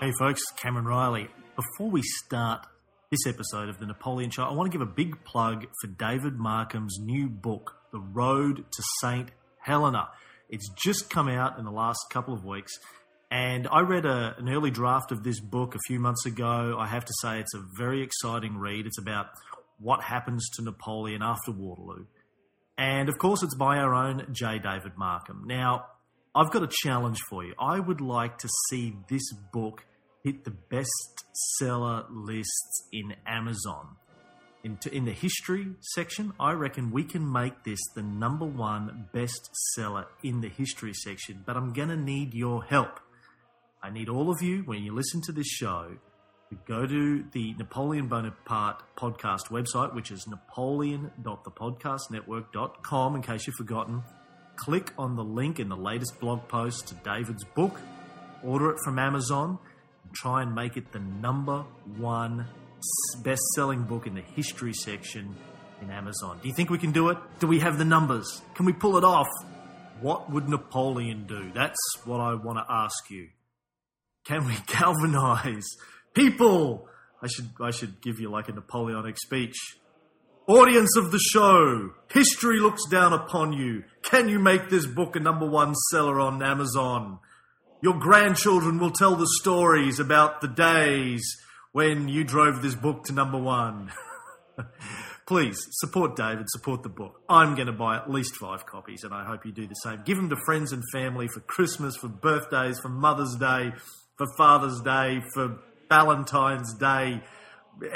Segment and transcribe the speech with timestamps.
[0.00, 1.28] Hey folks, Cameron Riley.
[1.56, 2.66] Before we start
[3.10, 6.38] this episode of the Napoleon Show, I want to give a big plug for David
[6.38, 9.30] Markham's new book, The Road to St.
[9.58, 10.08] Helena.
[10.48, 12.72] It's just come out in the last couple of weeks,
[13.30, 16.76] and I read a, an early draft of this book a few months ago.
[16.78, 18.86] I have to say, it's a very exciting read.
[18.86, 19.26] It's about
[19.78, 22.06] what happens to Napoleon after Waterloo.
[22.78, 24.60] And of course, it's by our own J.
[24.60, 25.42] David Markham.
[25.44, 25.88] Now,
[26.34, 27.52] I've got a challenge for you.
[27.58, 29.84] I would like to see this book
[30.22, 33.96] hit the bestseller lists in Amazon.
[34.62, 40.04] In, in the history section, I reckon we can make this the number one bestseller
[40.22, 43.00] in the history section, but I'm going to need your help.
[43.82, 45.92] I need all of you, when you listen to this show,
[46.50, 54.02] to go to the Napoleon Bonaparte podcast website, which is napoleon.thepodcastnetwork.com, in case you've forgotten.
[54.56, 57.80] Click on the link in the latest blog post to David's book,
[58.42, 59.58] order it from Amazon,
[60.12, 61.64] try and make it the number
[61.96, 62.46] one
[63.22, 65.36] best selling book in the history section
[65.82, 66.38] in Amazon.
[66.42, 67.18] Do you think we can do it?
[67.38, 68.42] Do we have the numbers?
[68.54, 69.28] Can we pull it off?
[70.00, 71.50] What would Napoleon do?
[71.54, 73.28] That's what I want to ask you.
[74.24, 75.66] Can we galvanize
[76.14, 76.88] people?
[77.22, 79.56] I should I should give you like a Napoleonic speech.
[80.46, 83.84] Audience of the show, history looks down upon you.
[84.02, 87.20] Can you make this book a number one seller on Amazon?
[87.82, 91.22] Your grandchildren will tell the stories about the days
[91.72, 93.90] when you drove this book to number one.
[95.26, 97.22] Please support David, support the book.
[97.26, 100.02] I'm going to buy at least five copies, and I hope you do the same.
[100.04, 103.72] Give them to friends and family for Christmas, for birthdays, for Mother's Day,
[104.18, 107.22] for Father's Day, for Valentine's Day.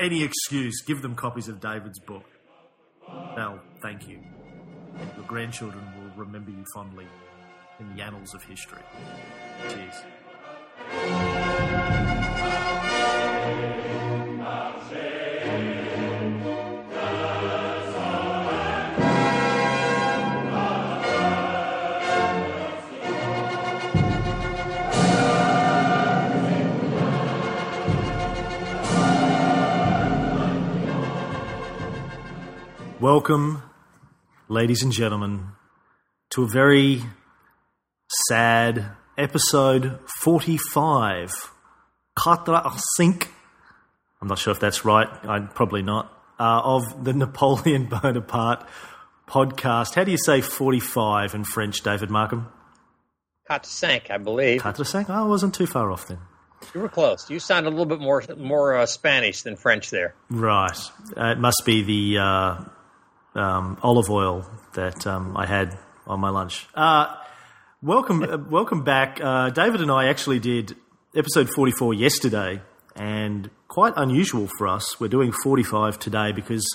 [0.00, 2.24] Any excuse, give them copies of David's book.
[3.36, 4.20] They'll thank you.
[5.16, 7.06] Your grandchildren will remember you fondly
[7.80, 8.78] in the annals of history.
[9.68, 9.94] Cheers.
[33.00, 33.62] Welcome,
[34.48, 35.48] ladies and gentlemen,
[36.30, 37.02] to a very
[38.28, 41.32] sad episode 45.
[42.16, 42.62] Quatre
[42.96, 43.28] cinq.
[44.20, 45.08] I'm not sure if that's right.
[45.24, 46.10] I'm probably not.
[46.38, 48.66] Uh, of the Napoleon Bonaparte
[49.28, 49.94] podcast.
[49.94, 52.48] How do you say 45 in French, David Markham?
[53.46, 54.62] Quatre cinq, I believe.
[54.62, 55.10] Quatre cinq?
[55.10, 56.18] Oh, I wasn't too far off then.
[56.74, 57.28] You were close.
[57.28, 60.14] You sounded a little bit more more uh, Spanish than French there.
[60.30, 60.78] Right.
[61.16, 62.64] Uh, it must be the uh,
[63.38, 66.66] um, olive oil that um, I had on my lunch.
[66.74, 67.14] Uh,
[67.84, 69.20] welcome, uh, welcome back.
[69.22, 70.74] Uh, David and I actually did
[71.14, 72.62] episode 44 yesterday,
[72.96, 74.98] and quite unusual for us.
[74.98, 76.66] We're doing 45 today because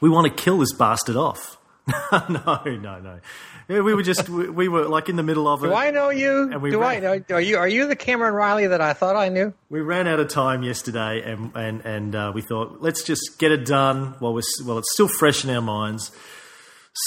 [0.00, 1.58] we want to kill this bastard off.
[2.12, 3.20] no, no, no.
[3.68, 5.68] Yeah, we were just we, we, were like in the middle of it.
[5.68, 6.50] Do I know you?
[6.50, 7.22] Do ran, I know?
[7.30, 9.54] Are you are you the Cameron Riley that I thought I knew?
[9.70, 13.52] We ran out of time yesterday, and and and uh, we thought let's just get
[13.52, 14.78] it done while we're well.
[14.78, 16.10] It's still fresh in our minds.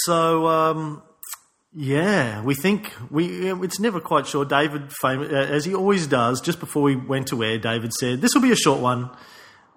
[0.04, 1.02] So um,
[1.72, 3.50] yeah, we think we.
[3.62, 4.44] It's never quite sure.
[4.44, 8.34] David, uh, as he always does, just before we went to air, David said this
[8.34, 9.10] will be a short one,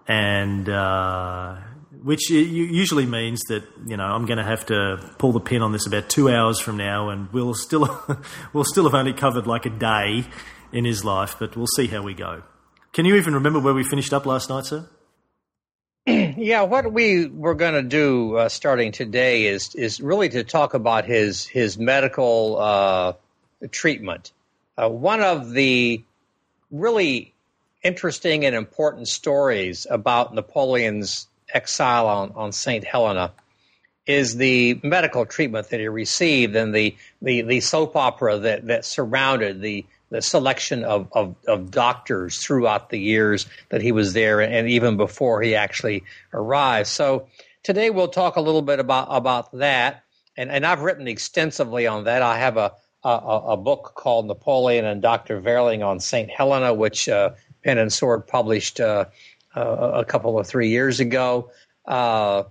[0.08, 0.68] and.
[0.70, 1.58] Uh,
[2.04, 5.72] which usually means that you know I'm going to have to pull the pin on
[5.72, 7.88] this about two hours from now, and we'll still
[8.54, 10.26] we'll still have only covered like a day
[10.74, 12.44] in his life, but we'll see how we go.
[12.92, 14.90] Can you even remember where we finished up last night, sir?
[16.38, 20.74] Yeah, what we were going to do uh, starting today is is really to talk
[20.74, 23.14] about his his medical uh,
[23.72, 24.32] treatment.
[24.78, 26.04] Uh, one of the
[26.72, 27.34] really
[27.84, 32.84] interesting and important stories about Napoleon's exile on, on St.
[32.84, 33.32] Helena
[34.06, 38.86] is the medical treatment that he received and the, the, the soap opera that, that
[38.86, 44.42] surrounded the, the selection of, of, of, doctors throughout the years that he was there
[44.42, 46.88] and even before he actually arrived.
[46.88, 47.28] So
[47.64, 50.04] today we'll talk a little bit about, about that.
[50.38, 52.22] And, and I've written extensively on that.
[52.22, 52.74] I have a,
[53.04, 55.42] a, a book called Napoleon and Dr.
[55.42, 56.30] Verling on St.
[56.30, 57.32] Helena, which uh,
[57.64, 59.06] Pen and Sword published uh,
[59.56, 61.50] a couple of three years ago.
[61.86, 62.44] Uh,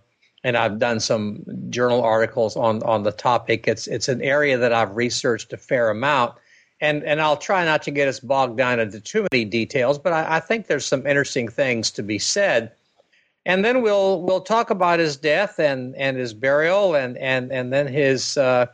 [0.43, 3.69] and I've done some journal articles on, on the topic.
[3.69, 6.35] It's it's an area that I've researched a fair amount,
[6.83, 10.13] and and I'll try not to get us bogged down into too many details, but
[10.13, 12.73] I, I think there's some interesting things to be said.
[13.47, 17.73] And then we'll we'll talk about his death and, and his burial and and and
[17.73, 18.67] then his uh,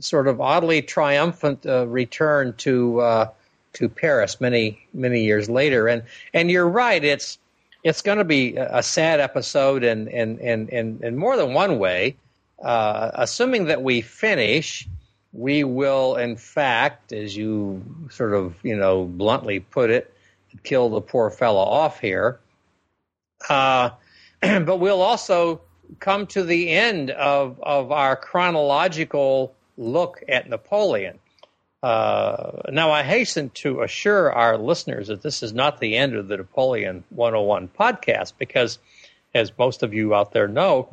[0.00, 3.30] sort of oddly triumphant uh, return to uh,
[3.74, 5.86] to Paris many many years later.
[5.86, 6.02] And
[6.32, 7.38] and you're right, it's
[7.84, 11.78] it's going to be a sad episode in in in in, in more than one
[11.78, 12.16] way.
[12.62, 14.86] Uh, assuming that we finish,
[15.32, 20.12] we will in fact, as you sort of you know bluntly put it,
[20.62, 22.40] kill the poor fellow off here.
[23.48, 23.90] Uh,
[24.40, 25.60] but we'll also
[25.98, 31.18] come to the end of, of our chronological look at Napoleon.
[31.82, 36.28] Uh, now, I hasten to assure our listeners that this is not the end of
[36.28, 38.78] the Napoleon 101 podcast because,
[39.34, 40.90] as most of you out there know,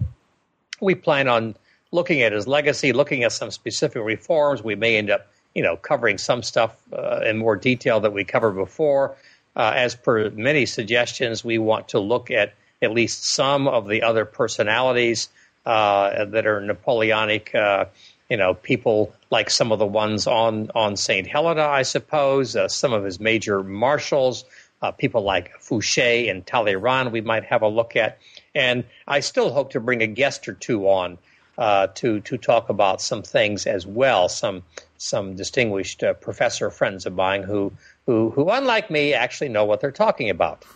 [0.79, 1.55] we plan on
[1.91, 4.63] looking at his legacy, looking at some specific reforms.
[4.63, 8.23] We may end up, you know, covering some stuff uh, in more detail that we
[8.23, 9.15] covered before.
[9.55, 14.03] Uh, as per many suggestions, we want to look at at least some of the
[14.03, 15.29] other personalities
[15.65, 17.53] uh, that are Napoleonic.
[17.55, 17.85] Uh,
[18.29, 22.55] you know, people like some of the ones on on Saint Helena, I suppose.
[22.55, 24.45] Uh, some of his major marshals,
[24.81, 28.19] uh, people like Fouché and Talleyrand, we might have a look at.
[28.53, 31.17] And I still hope to bring a guest or two on
[31.57, 34.29] uh, to to talk about some things as well.
[34.29, 34.63] Some
[34.97, 37.73] some distinguished uh, professor friends of mine who
[38.05, 40.65] who who, unlike me, actually know what they're talking about.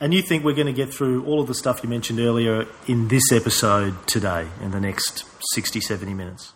[0.00, 2.66] And you think we're going to get through all of the stuff you mentioned earlier
[2.86, 5.24] in this episode today, in the next
[5.54, 6.52] 60, 70 minutes?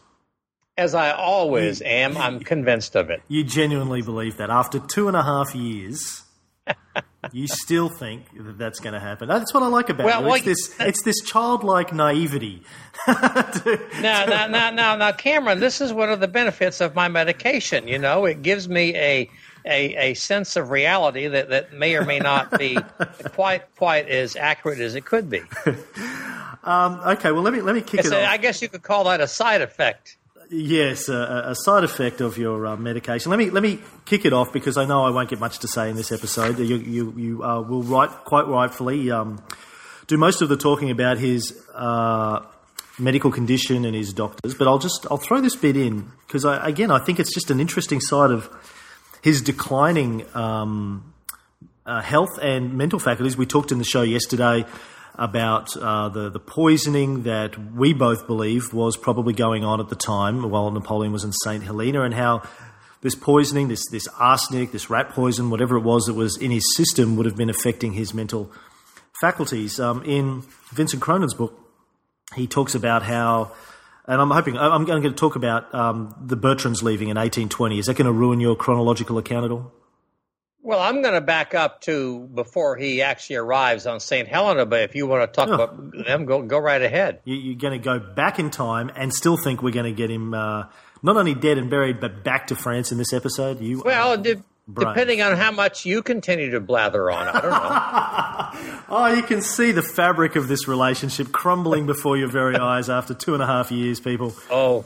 [0.78, 3.20] As I always you, am, I'm convinced of it.
[3.26, 6.22] You genuinely believe that after two and a half years,
[7.30, 9.28] you still think that that's going to happen.
[9.28, 10.46] That's what I like about well, it.
[10.46, 12.64] It's, well, this, it's this childlike naivety.
[13.06, 17.86] now, now, now, now, now, Cameron, this is one of the benefits of my medication.
[17.86, 19.30] You know, it gives me a
[19.64, 22.76] a, a sense of reality that, that may or may not be
[23.32, 25.42] quite quite as accurate as it could be.
[26.64, 28.24] Um, okay, well let me let me kick it's it a.
[28.24, 30.16] I guess you could call that a side effect.
[30.54, 33.30] Yes, a, a side effect of your uh, medication.
[33.30, 35.68] Let me let me kick it off because I know I won't get much to
[35.68, 36.58] say in this episode.
[36.58, 39.42] You you, you uh, will right quite rightfully um,
[40.08, 41.58] do most of the talking about his.
[41.74, 42.40] Uh,
[42.98, 46.68] medical condition and his doctors, but I'll just I'll throw this bit in because I,
[46.68, 48.50] again I think it's just an interesting side of
[49.22, 51.14] his declining um,
[51.86, 53.34] uh, health and mental faculties.
[53.34, 54.66] We talked in the show yesterday
[55.14, 59.96] about uh, the the poisoning that we both believe was probably going on at the
[59.96, 62.42] time while Napoleon was in Saint Helena, and how
[63.02, 66.64] this poisoning, this this arsenic, this rat poison, whatever it was that was in his
[66.76, 68.50] system, would have been affecting his mental
[69.20, 69.78] faculties.
[69.78, 70.42] Um, in
[70.72, 71.58] Vincent Cronin's book,
[72.34, 73.52] he talks about how
[74.06, 77.78] and I'm hoping I'm going to talk about um, the Bertrands leaving in 1820.
[77.78, 79.72] Is that going to ruin your chronological account at all?
[80.64, 84.28] Well, I'm going to back up to before he actually arrives on St.
[84.28, 85.54] Helena, but if you want to talk oh.
[85.54, 87.20] about them, go go right ahead.
[87.24, 90.10] You, are going to go back in time and still think we're going to get
[90.10, 90.64] him uh,
[91.02, 93.60] not only dead and buried, but back to France in this episode.
[93.60, 98.84] You well, did, Depending on how much you continue to blather on, I don't know.
[98.96, 103.12] oh, you can see the fabric of this relationship crumbling before your very eyes after
[103.12, 104.32] two and a half years, people.
[104.50, 104.84] Oh,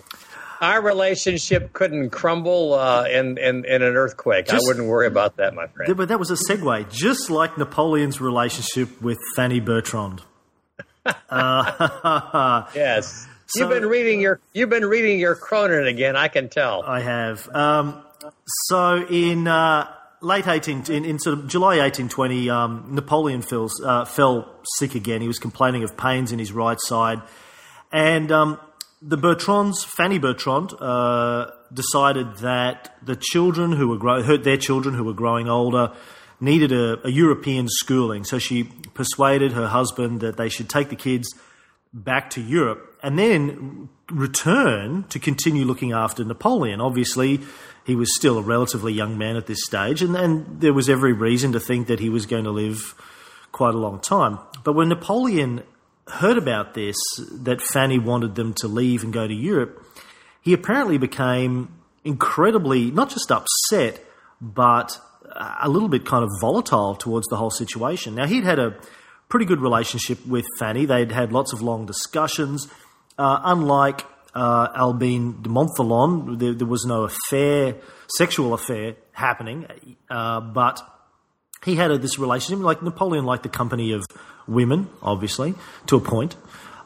[0.60, 4.46] our relationship couldn't crumble uh, in, in, in, an earthquake.
[4.46, 5.96] Just, I wouldn't worry about that, my friend.
[5.96, 10.22] But that was a segue, just like Napoleon's relationship with Fanny Bertrand.
[11.30, 13.26] uh, yes.
[13.46, 16.16] So, you've been reading your you've been reading your Cronin again.
[16.16, 16.82] I can tell.
[16.82, 17.48] I have.
[17.54, 18.02] Um,
[18.46, 19.88] so in uh,
[20.20, 25.20] late 18, in, in, sort of July 1820, um, Napoleon fell, uh, fell sick again.
[25.20, 27.22] He was complaining of pains in his right side,
[27.92, 28.58] and um,
[29.06, 35.04] the Bertrands, Fanny Bertrand, uh, decided that the children who were grow- their children who
[35.04, 35.92] were growing older
[36.40, 38.24] needed a, a European schooling.
[38.24, 41.28] So she persuaded her husband that they should take the kids
[41.92, 46.80] back to Europe and then return to continue looking after Napoleon.
[46.80, 47.40] Obviously,
[47.84, 51.12] he was still a relatively young man at this stage, and, and there was every
[51.12, 52.94] reason to think that he was going to live
[53.52, 54.38] quite a long time.
[54.64, 55.62] But when Napoleon
[56.08, 56.96] heard about this,
[57.32, 59.84] that Fanny wanted them to leave and go to Europe,
[60.40, 61.68] he apparently became
[62.04, 64.00] incredibly not just upset,
[64.40, 64.98] but
[65.34, 68.14] a little bit kind of volatile towards the whole situation.
[68.14, 68.76] Now, he'd had a
[69.28, 72.68] pretty good relationship with Fanny, they'd had lots of long discussions.
[73.18, 74.04] Uh, unlike
[74.36, 76.38] uh, Albine de Montholon.
[76.38, 80.82] There, there, was no affair, sexual affair happening, uh, but
[81.66, 82.64] he had a, this relationship.
[82.64, 84.06] Like Napoleon liked the company of
[84.46, 85.54] women, obviously,
[85.88, 86.36] to a point,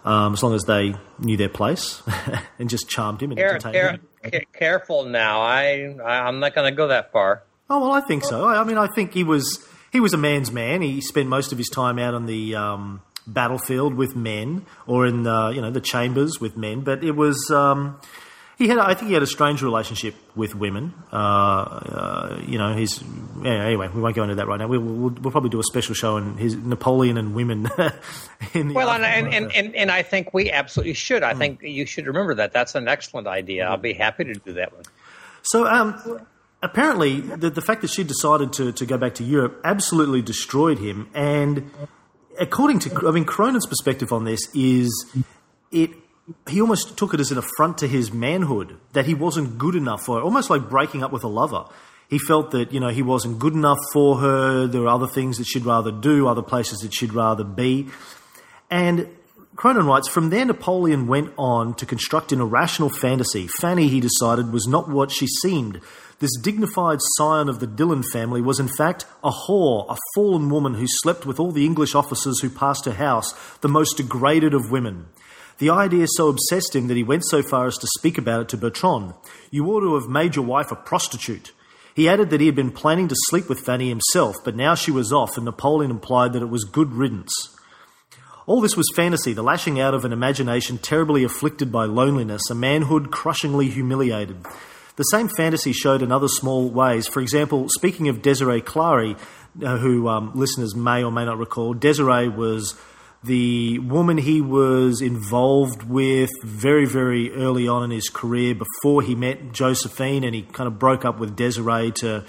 [0.04, 2.02] um, as long as they knew their place
[2.58, 3.90] and just charmed him and care, entertained care,
[4.32, 4.46] him.
[4.54, 7.44] Careful now, I I'm not going to go that far.
[7.68, 8.46] Oh well, I think so.
[8.46, 10.82] I, I, mean, I think he was he was a man's man.
[10.82, 15.22] He spent most of his time out on the um, battlefield with men or in
[15.22, 18.00] the, you know the chambers with men, but it was um,
[18.60, 20.92] he had, I think, he had a strange relationship with women.
[21.10, 23.02] Uh, uh, you know, he's
[23.42, 23.88] yeah, anyway.
[23.88, 24.68] We won't go into that right now.
[24.68, 27.70] We'll, we'll, we'll probably do a special show on his Napoleon and women.
[27.78, 31.22] well, and and, and, and, and I think we absolutely should.
[31.22, 31.38] I mm.
[31.38, 32.52] think you should remember that.
[32.52, 33.66] That's an excellent idea.
[33.66, 34.84] I'll be happy to do that one.
[35.40, 36.26] So, um,
[36.62, 40.78] apparently, the, the fact that she decided to, to go back to Europe absolutely destroyed
[40.78, 41.08] him.
[41.14, 41.70] And
[42.38, 45.10] according to, I mean, Cronin's perspective on this is
[45.72, 45.92] it
[46.48, 50.02] he almost took it as an affront to his manhood that he wasn't good enough
[50.02, 51.64] for her, almost like breaking up with a lover.
[52.08, 54.66] He felt that, you know, he wasn't good enough for her.
[54.66, 57.88] There were other things that she'd rather do, other places that she'd rather be.
[58.68, 59.08] And
[59.54, 63.46] Cronin writes, from there Napoleon went on to construct an irrational fantasy.
[63.46, 65.80] Fanny, he decided, was not what she seemed.
[66.18, 70.74] This dignified scion of the Dillon family was in fact a whore, a fallen woman
[70.74, 74.70] who slept with all the English officers who passed her house, the most degraded of
[74.70, 75.06] women.
[75.60, 78.48] The idea so obsessed him that he went so far as to speak about it
[78.48, 79.12] to Bertrand.
[79.50, 81.52] You ought to have made your wife a prostitute.
[81.94, 84.90] He added that he had been planning to sleep with Fanny himself, but now she
[84.90, 87.34] was off, and Napoleon implied that it was good riddance.
[88.46, 92.54] All this was fantasy, the lashing out of an imagination terribly afflicted by loneliness, a
[92.54, 94.42] manhood crushingly humiliated.
[94.96, 97.06] The same fantasy showed in other small ways.
[97.06, 99.14] For example, speaking of Desiree Clary,
[99.62, 102.80] uh, who um, listeners may or may not recall, Desiree was
[103.22, 109.14] the woman he was involved with very, very early on in his career before he
[109.14, 112.24] met Josephine, and he kind of broke up with Desiree to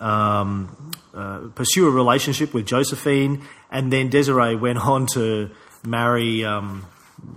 [0.00, 5.50] um, uh, pursue a relationship with Josephine, and then Desiree went on to
[5.84, 6.86] marry um,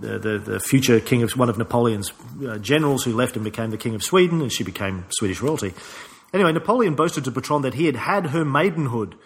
[0.00, 2.12] the, the, the, future king of one of Napoleon's
[2.46, 5.74] uh, generals, who left and became the king of Sweden, and she became Swedish royalty.
[6.32, 9.16] Anyway, Napoleon boasted to Bertrand that he had had her maidenhood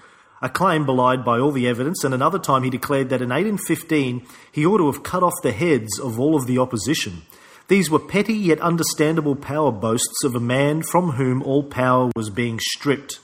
[0.43, 4.27] a claim belied by all the evidence, and another time he declared that in 1815
[4.51, 7.23] he ought to have cut off the heads of all of the opposition.
[7.69, 12.29] These were petty yet understandable power boasts of a man from whom all power was
[12.29, 13.21] being stripped.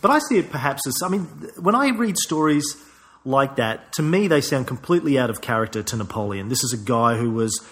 [0.00, 1.24] But I see it perhaps as I mean,
[1.60, 2.76] when I read stories
[3.24, 6.48] like that, to me they sound completely out of character to Napoleon.
[6.48, 7.64] This is a guy who was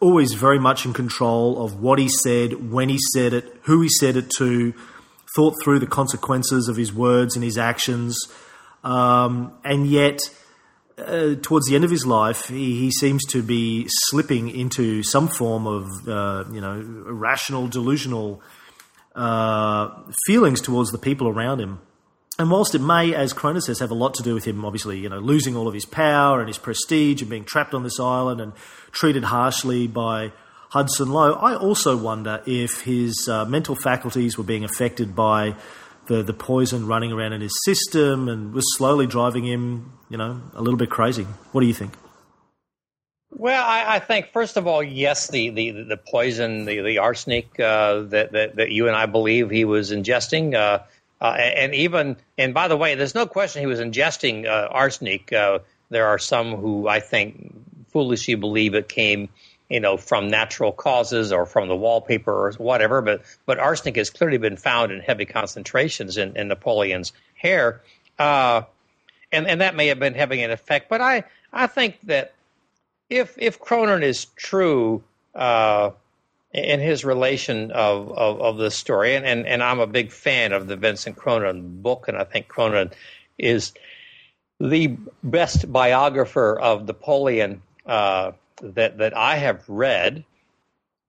[0.00, 3.88] always very much in control of what he said, when he said it, who he
[3.88, 4.72] said it to,
[5.34, 8.16] thought through the consequences of his words and his actions.
[8.82, 10.20] Um, and yet,
[10.98, 15.28] uh, towards the end of his life, he, he, seems to be slipping into some
[15.28, 18.42] form of, uh, you know, irrational, delusional
[19.14, 19.90] uh,
[20.26, 21.80] feelings towards the people around him.
[22.38, 24.98] And whilst it may, as Cronin says, have a lot to do with him, obviously,
[24.98, 28.00] you know, losing all of his power and his prestige and being trapped on this
[28.00, 28.54] island and
[28.92, 30.32] treated harshly by
[30.70, 35.56] Hudson Lowe, I also wonder if his uh, mental faculties were being affected by
[36.06, 40.40] the, the poison running around in his system and was slowly driving him, you know,
[40.54, 41.24] a little bit crazy.
[41.50, 41.94] What do you think?
[43.32, 47.58] Well, I, I think first of all, yes, the the, the poison, the the arsenic
[47.58, 50.82] uh, that, that, that you and I believe he was ingesting, uh,
[51.20, 55.32] uh, and even and by the way, there's no question he was ingesting uh, arsenic.
[55.32, 55.60] Uh,
[55.90, 57.54] there are some who I think
[57.88, 59.28] foolishly believe it came
[59.70, 63.00] you know, from natural causes or from the wallpaper or whatever.
[63.00, 67.80] But but arsenic has clearly been found in heavy concentrations in, in Napoleon's hair,
[68.18, 68.62] uh,
[69.32, 70.90] and and that may have been having an effect.
[70.90, 72.34] But I I think that
[73.08, 75.02] if if Cronin is true.
[75.34, 75.92] Uh,
[76.52, 80.52] in his relation of, of, of the story, and, and, and I'm a big fan
[80.52, 82.90] of the Vincent Cronin book, and I think Cronin
[83.38, 83.72] is
[84.58, 90.24] the best biographer of Napoleon uh, that that I have read.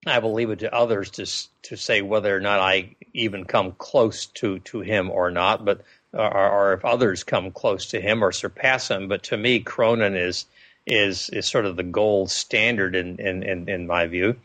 [0.07, 1.25] I will leave it to others to
[1.69, 5.81] to say whether or not I even come close to to him or not, but
[6.13, 9.07] or, or if others come close to him or surpass him.
[9.07, 10.45] But to me, Cronin is
[10.85, 14.37] is is sort of the gold standard in in in, in my view.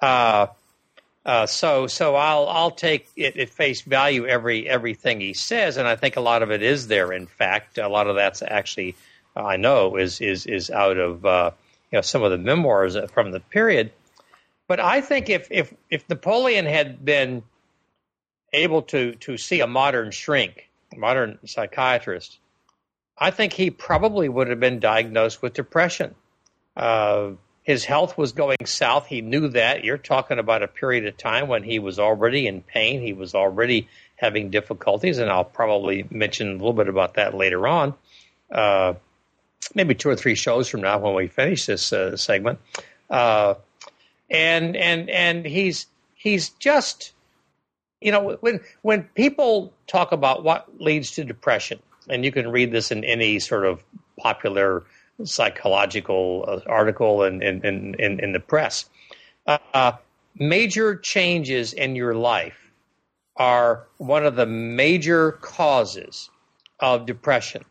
[0.00, 0.48] Uh,
[1.24, 5.86] uh, so so I'll I'll take it at face value every everything he says, and
[5.86, 7.12] I think a lot of it is there.
[7.12, 8.96] In fact, a lot of that's actually
[9.36, 11.50] I know is is is out of uh,
[11.92, 13.92] you know some of the memoirs from the period.
[14.66, 17.42] But I think if if if Napoleon had been
[18.52, 22.38] able to to see a modern shrink, a modern psychiatrist,
[23.18, 26.14] I think he probably would have been diagnosed with depression.
[26.76, 27.32] Uh,
[27.62, 29.06] his health was going south.
[29.06, 29.84] He knew that.
[29.84, 33.00] You're talking about a period of time when he was already in pain.
[33.00, 37.68] He was already having difficulties, and I'll probably mention a little bit about that later
[37.68, 37.94] on.
[38.50, 38.94] Uh,
[39.74, 42.58] maybe two or three shows from now when we finish this uh, segment.
[43.10, 43.54] Uh,
[44.30, 47.12] and and and he's he's just
[48.00, 51.78] you know when when people talk about what leads to depression,
[52.08, 53.82] and you can read this in any sort of
[54.18, 54.84] popular
[55.24, 58.88] psychological uh, article in in, in, in the press.
[59.46, 59.92] Uh,
[60.38, 62.70] major changes in your life
[63.36, 66.30] are one of the major causes
[66.80, 67.64] of depression,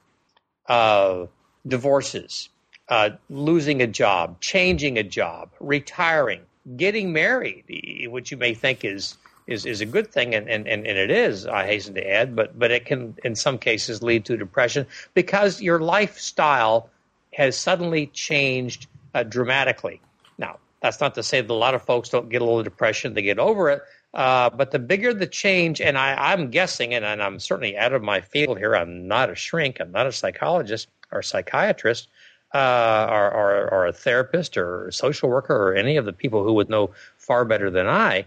[0.67, 1.25] uh,
[1.67, 2.49] divorces,
[2.89, 6.41] uh, losing a job, changing a job, retiring,
[6.75, 7.63] getting married,
[8.09, 11.45] which you may think is is, is a good thing, and, and, and it is,
[11.45, 15.61] I hasten to add, but, but it can, in some cases, lead to depression because
[15.61, 16.89] your lifestyle
[17.33, 19.99] has suddenly changed uh, dramatically.
[20.37, 23.13] Now, that's not to say that a lot of folks don't get a little depression,
[23.13, 23.81] they get over it.
[24.13, 27.93] Uh, but the bigger the change, and I, am guessing, and, and I'm certainly out
[27.93, 32.07] of my field here, I'm not a shrink, I'm not a psychologist or psychiatrist,
[32.53, 36.43] uh, or, or, or, a therapist or a social worker or any of the people
[36.43, 38.25] who would know far better than I.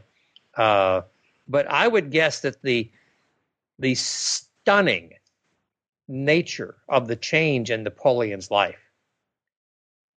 [0.57, 1.03] Uh,
[1.47, 2.91] but I would guess that the
[3.79, 5.13] the stunning
[6.09, 8.79] nature of the change in Napoleon's life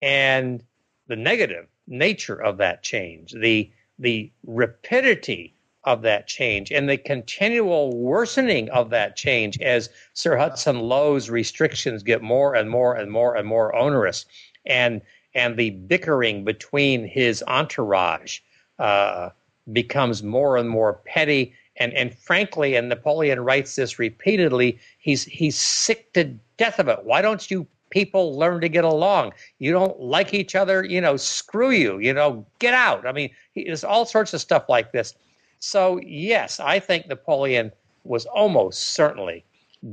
[0.02, 0.62] and
[1.08, 5.55] the negative nature of that change, the the rapidity
[5.86, 12.02] of that change and the continual worsening of that change as Sir Hudson Lowe's restrictions
[12.02, 14.26] get more and more and more and more onerous,
[14.66, 15.00] and
[15.34, 18.40] and the bickering between his entourage
[18.78, 19.30] uh,
[19.72, 21.54] becomes more and more petty.
[21.78, 26.24] And, and frankly, and Napoleon writes this repeatedly, he's, he's sick to
[26.56, 27.04] death of it.
[27.04, 29.34] Why don't you people learn to get along?
[29.58, 33.06] You don't like each other, you know, screw you, you know, get out.
[33.06, 35.14] I mean, there's all sorts of stuff like this.
[35.58, 37.72] So, yes, I think Napoleon
[38.04, 39.44] was almost certainly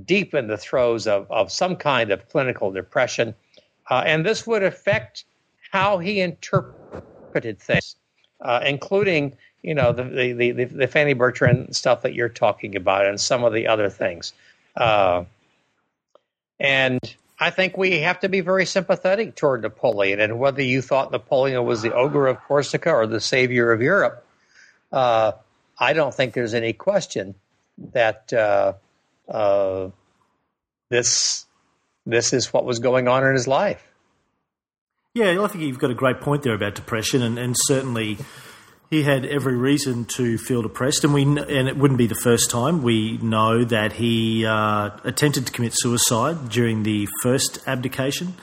[0.05, 3.35] deep in the throes of, of some kind of clinical depression.
[3.89, 5.25] Uh, and this would affect
[5.71, 7.95] how he interpreted things,
[8.41, 13.05] uh, including you know the, the the the Fanny Bertrand stuff that you're talking about
[13.05, 14.33] and some of the other things.
[14.75, 15.23] Uh,
[16.59, 16.99] and
[17.39, 20.19] I think we have to be very sympathetic toward Napoleon.
[20.19, 24.25] And whether you thought Napoleon was the ogre of Corsica or the savior of Europe,
[24.91, 25.33] uh,
[25.77, 27.35] I don't think there's any question
[27.93, 28.73] that uh,
[29.27, 29.89] uh,
[30.89, 31.45] this
[32.05, 33.83] this is what was going on in his life.
[35.13, 38.17] Yeah, I think you've got a great point there about depression, and, and certainly
[38.89, 42.49] he had every reason to feel depressed, and we and it wouldn't be the first
[42.49, 42.81] time.
[42.81, 48.35] We know that he uh, attempted to commit suicide during the first abdication.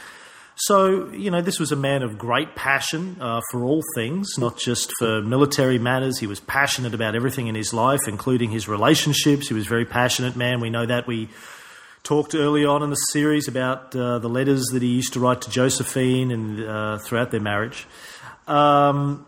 [0.65, 4.59] So you know, this was a man of great passion uh, for all things, not
[4.59, 6.19] just for military matters.
[6.19, 9.49] He was passionate about everything in his life, including his relationships.
[9.49, 10.61] He was a very passionate man.
[10.61, 11.31] We know that we
[12.03, 15.43] talked early on in the series about uh, the letters that he used to write
[15.43, 17.87] to Josephine and uh, throughout their marriage.
[18.47, 19.27] Um,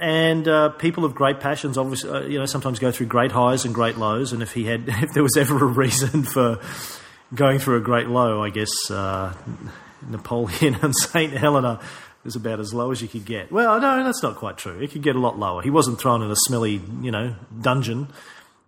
[0.00, 3.64] and uh, people of great passions, obviously, uh, you know, sometimes go through great highs
[3.64, 4.32] and great lows.
[4.32, 6.60] And if he had, if there was ever a reason for
[7.34, 9.34] going through a great low, I guess uh,
[10.06, 11.80] Napoleon and Saint Helena
[12.24, 13.50] is about as low as you could get.
[13.50, 14.78] Well, no, that's not quite true.
[14.80, 15.62] It could get a lot lower.
[15.62, 18.08] He wasn't thrown in a smelly, you know, dungeon.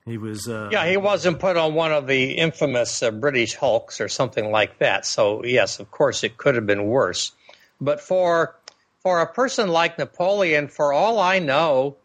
[0.06, 0.48] He was.
[0.48, 4.50] Uh, yeah, he wasn't put on one of the infamous uh, British hulks or something
[4.50, 5.04] like that.
[5.04, 7.32] So yes, of course, it could have been worse.
[7.80, 8.56] But for
[9.00, 11.96] for a person like Napoleon, for all I know,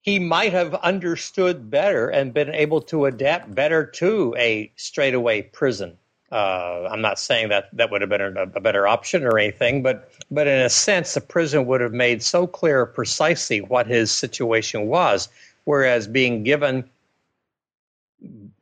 [0.00, 5.96] he might have understood better and been able to adapt better to a straightaway prison.
[6.34, 9.84] Uh, I'm not saying that that would have been a, a, better option or anything,
[9.84, 14.10] but but in a sense, the prison would have made so clear precisely what his
[14.10, 15.28] situation was.
[15.62, 16.90] Whereas being given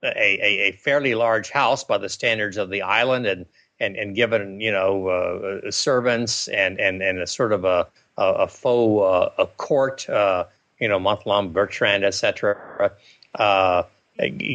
[0.03, 3.47] a, a, a fairly large house by the standards of the island and
[3.81, 7.87] and, and given you know uh, servants and, and, and a sort of a
[8.19, 10.45] a, faux uh, a court uh,
[10.79, 12.93] you know Montholon Bertrand etc.
[13.35, 13.85] Uh,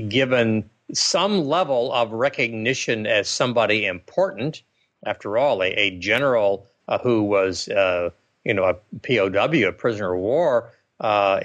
[0.08, 4.62] given some level of recognition as somebody important.
[5.06, 8.10] After all, a, a general uh, who was uh,
[8.44, 8.74] you know a
[9.04, 10.72] POW, a prisoner of war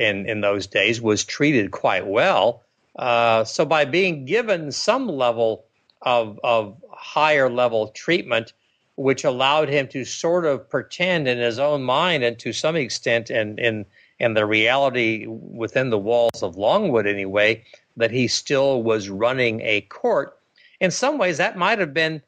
[0.01, 2.63] in in those days, was treated quite well.
[2.99, 5.65] so by being given some level
[6.03, 8.53] of of higher level treatment,
[8.97, 13.31] which allowed him to sort of pretend in his own mind and to some extent
[13.31, 13.85] and in
[14.19, 17.65] in the reality within the walls of Longwood anyway,
[17.97, 20.39] that he still was running a court.
[20.81, 22.23] In some ways, that might have been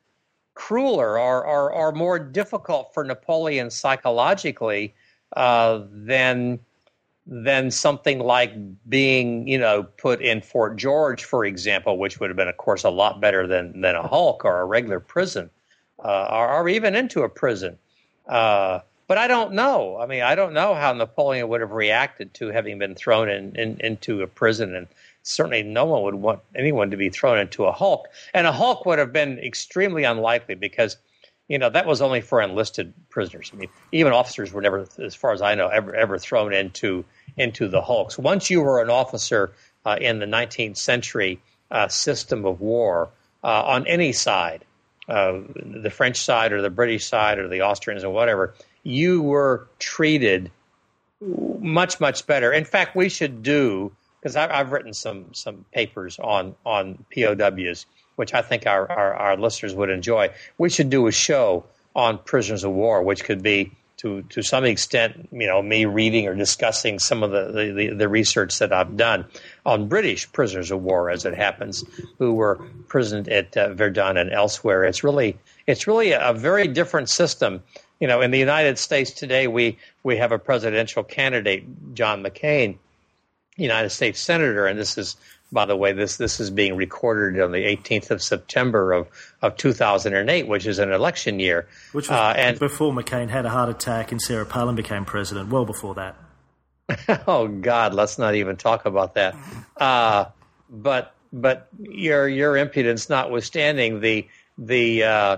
[0.54, 4.94] crueler or, or, or more difficult for Napoleon psychologically
[5.36, 6.60] uh, than
[7.26, 8.52] than something like
[8.88, 12.84] being, you know, put in Fort George, for example, which would have been, of course,
[12.84, 15.48] a lot better than than a hulk or a regular prison,
[16.04, 17.78] uh, or, or, even into a prison.
[18.28, 19.98] Uh, but I don't know.
[19.98, 23.54] I mean, I don't know how Napoleon would have reacted to having been thrown in,
[23.56, 24.86] in, into a prison, and
[25.24, 28.08] certainly no one would want anyone to be thrown into a hulk.
[28.32, 30.96] And a hulk would have been extremely unlikely because
[31.48, 33.50] you know, that was only for enlisted prisoners.
[33.52, 37.04] I mean, even officers were never, as far as I know, ever ever thrown into
[37.36, 38.16] into the hulks.
[38.16, 39.52] Once you were an officer
[39.84, 43.10] uh, in the 19th century uh, system of war
[43.42, 44.64] uh, on any side,
[45.08, 49.68] uh, the French side or the British side or the Austrians or whatever, you were
[49.78, 50.50] treated
[51.20, 52.52] much much better.
[52.52, 53.92] In fact, we should do
[54.24, 59.36] because I've written some some papers on on POWs which I think our, our, our,
[59.36, 60.30] listeners would enjoy.
[60.58, 64.64] We should do a show on prisoners of war, which could be to, to some
[64.64, 68.96] extent, you know, me reading or discussing some of the, the, the research that I've
[68.96, 69.24] done
[69.64, 71.84] on British prisoners of war, as it happens,
[72.18, 74.84] who were imprisoned at uh, Verdun and elsewhere.
[74.84, 77.62] It's really it's really a, a very different system.
[78.00, 82.76] You know, in the United States today, we we have a presidential candidate, John McCain,
[83.56, 85.16] United States senator, and this is
[85.54, 89.08] by the way, this this is being recorded on the 18th of September of,
[89.40, 91.68] of 2008, which is an election year.
[91.92, 95.50] Which was uh, and before McCain had a heart attack and Sarah Palin became president.
[95.50, 96.16] Well before that.
[97.28, 99.36] oh God, let's not even talk about that.
[99.76, 100.26] Uh,
[100.68, 105.36] but but your your impudence notwithstanding, the the uh,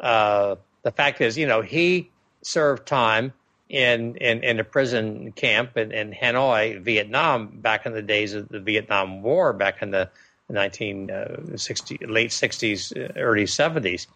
[0.00, 2.10] uh the fact is, you know, he
[2.42, 3.34] served time
[3.68, 8.48] in, in, in a prison camp in, in Hanoi, Vietnam, back in the days of
[8.48, 10.08] the Vietnam War, back in the
[10.48, 14.06] 1960, uh, late 60s, uh, early 70s.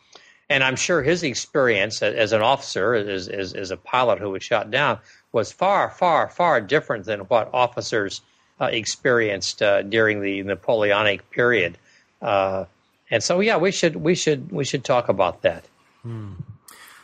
[0.48, 4.42] And I'm sure his experience as an officer, as, as, as a pilot who was
[4.42, 4.98] shot down,
[5.32, 8.20] was far, far, far different than what officers
[8.60, 11.78] uh, experienced uh, during the Napoleonic period.
[12.20, 12.66] Uh,
[13.10, 15.64] and so, yeah, we should we should we should talk about that,
[16.02, 16.32] hmm.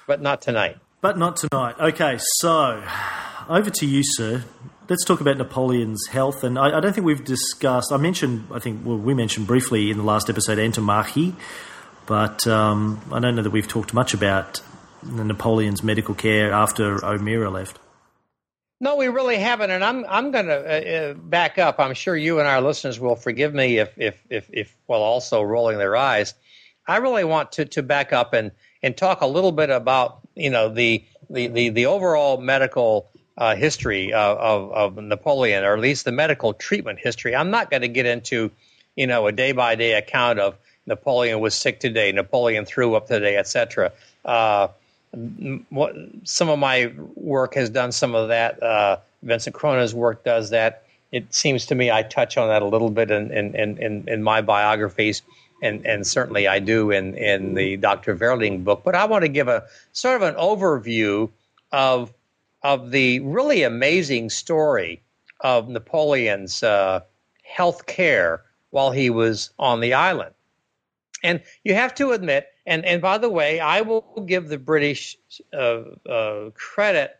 [0.06, 0.78] but not tonight.
[1.00, 1.76] But not tonight.
[1.78, 2.82] Okay, so
[3.48, 4.44] over to you, sir.
[4.88, 6.42] Let's talk about Napoleon's health.
[6.42, 9.90] And I, I don't think we've discussed, I mentioned, I think, well, we mentioned briefly
[9.90, 11.34] in the last episode Antommarchi,
[12.06, 14.60] but um, I don't know that we've talked much about
[15.04, 17.78] Napoleon's medical care after O'Meara left.
[18.80, 21.80] No, we really haven't, and I'm I'm going to uh, uh, back up.
[21.80, 25.42] I'm sure you and our listeners will forgive me if if if, if while also
[25.42, 26.34] rolling their eyes.
[26.86, 30.50] I really want to to back up and and talk a little bit about you
[30.50, 35.80] know the the the, the overall medical uh, history of, of, of, Napoleon, or at
[35.80, 37.36] least the medical treatment history.
[37.36, 38.50] I'm not going to get into
[38.96, 43.06] you know a day by day account of Napoleon was sick today, Napoleon threw up
[43.06, 43.92] today, etc.
[44.24, 44.68] Uh,
[45.68, 48.62] what, some of my work has done some of that.
[48.62, 50.84] Uh, Vincent Cronin's work does that.
[51.12, 54.22] It seems to me I touch on that a little bit in, in, in, in
[54.22, 55.22] my biographies
[55.62, 58.16] and, and certainly I do in, in the Dr.
[58.16, 58.82] Verling book.
[58.84, 61.30] But I want to give a sort of an overview
[61.72, 62.12] of,
[62.62, 65.02] of the really amazing story
[65.40, 67.00] of Napoleon's uh,
[67.42, 70.34] health care while he was on the island.
[71.22, 75.16] And you have to admit, and, and by the way, I will give the British
[75.52, 77.16] uh, uh, credit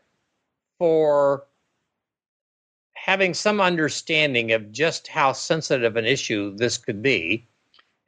[0.77, 1.45] for
[2.93, 7.48] having some understanding of just how sensitive an issue this could be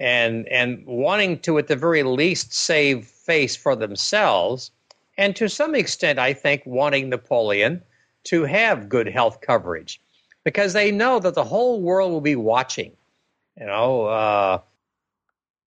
[0.01, 4.71] and and wanting to at the very least save face for themselves
[5.17, 7.81] and to some extent i think wanting napoleon
[8.23, 10.01] to have good health coverage
[10.43, 12.91] because they know that the whole world will be watching.
[13.59, 14.59] You know uh,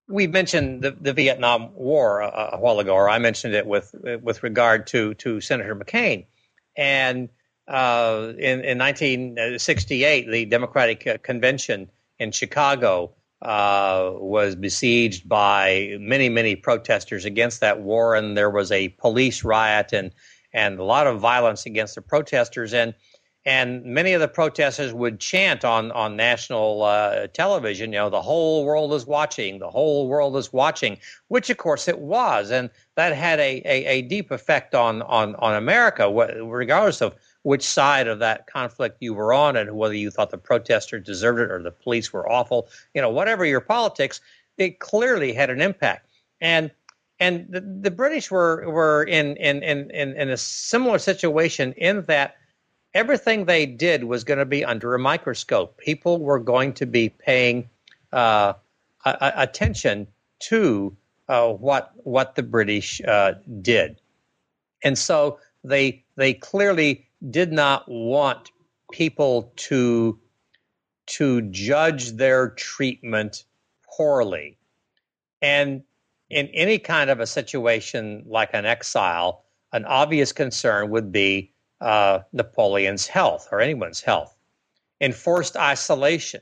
[0.08, 3.94] we mentioned the, the vietnam war a, a, while ago or i mentioned it with
[4.22, 6.26] with regard to to senator mccain.
[6.76, 7.28] And
[7.68, 13.12] uh, in, in 1968 the democratic convention in chicago
[13.44, 19.44] uh, was besieged by many, many protesters against that war, and there was a police
[19.44, 20.12] riot and
[20.52, 22.72] and a lot of violence against the protesters.
[22.72, 22.94] and
[23.44, 28.22] And many of the protesters would chant on on national uh, television, you know, the
[28.22, 32.70] whole world is watching, the whole world is watching, which of course it was, and
[32.96, 36.11] that had a a, a deep effect on on on America,
[36.42, 40.38] regardless of which side of that conflict you were on and whether you thought the
[40.38, 44.20] protesters deserved it or the police were awful, you know, whatever your politics,
[44.57, 46.09] it clearly had an impact.
[46.40, 46.70] And
[47.20, 52.37] and the, the British were were in, in in in a similar situation in that
[52.94, 55.76] everything they did was going to be under a microscope.
[55.76, 57.68] People were going to be paying
[58.12, 58.54] uh,
[59.04, 60.07] attention
[60.40, 60.96] to
[61.28, 64.00] uh, what what the British uh, did,
[64.83, 68.50] and so they they clearly did not want
[68.92, 70.18] people to
[71.06, 73.44] to judge their treatment
[73.82, 74.56] poorly.
[75.42, 75.82] And
[76.30, 82.20] in any kind of a situation like an exile, an obvious concern would be uh,
[82.32, 84.34] Napoleon's health or anyone's health.
[85.00, 86.40] Enforced isolation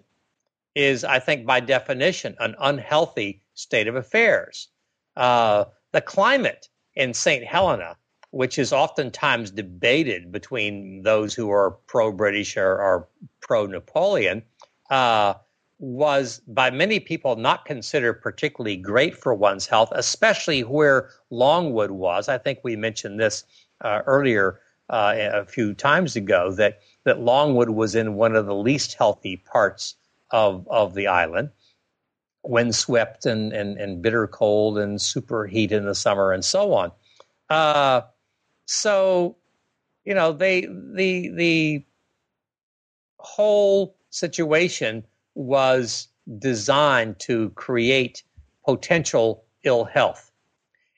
[0.74, 4.68] is, I think, by definition, an unhealthy state of affairs.
[5.16, 7.44] Uh, the climate in St.
[7.44, 7.96] Helena,
[8.32, 13.08] which is oftentimes debated between those who are pro British or, or
[13.40, 14.42] pro Napoleon,
[14.90, 15.34] uh,
[15.78, 22.28] was by many people not considered particularly great for one's health, especially where Longwood was.
[22.28, 23.44] I think we mentioned this
[23.82, 28.54] uh, earlier uh, a few times ago that, that Longwood was in one of the
[28.54, 29.96] least healthy parts
[30.30, 31.50] of, of the island
[32.44, 36.90] windswept and, and, and bitter cold and super heat in the summer and so on.
[37.50, 38.02] Uh,
[38.72, 39.36] so,
[40.04, 41.84] you know, they the the
[43.18, 45.04] whole situation
[45.34, 46.08] was
[46.38, 48.22] designed to create
[48.64, 50.30] potential ill health.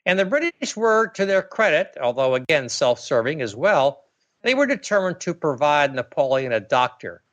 [0.05, 4.03] And the British were, to their credit, although again self serving as well,
[4.41, 7.23] they were determined to provide Napoleon a doctor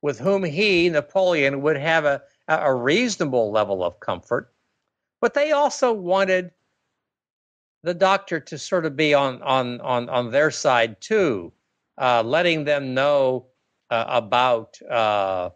[0.00, 4.52] with whom he, Napoleon, would have a, a reasonable level of comfort.
[5.20, 6.50] But they also wanted
[7.82, 11.52] the doctor to sort of be on, on, on, on their side too,
[11.98, 13.46] uh, letting them know
[13.90, 15.50] uh, about uh,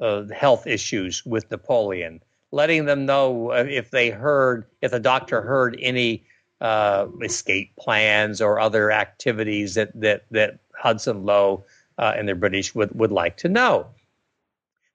[0.00, 5.42] uh health issues with Napoleon, letting them know uh, if they heard, if the doctor
[5.42, 6.24] heard any
[6.60, 11.64] uh, escape plans or other activities that, that, that Hudson Lowe
[11.98, 13.86] and the British would, would like to know.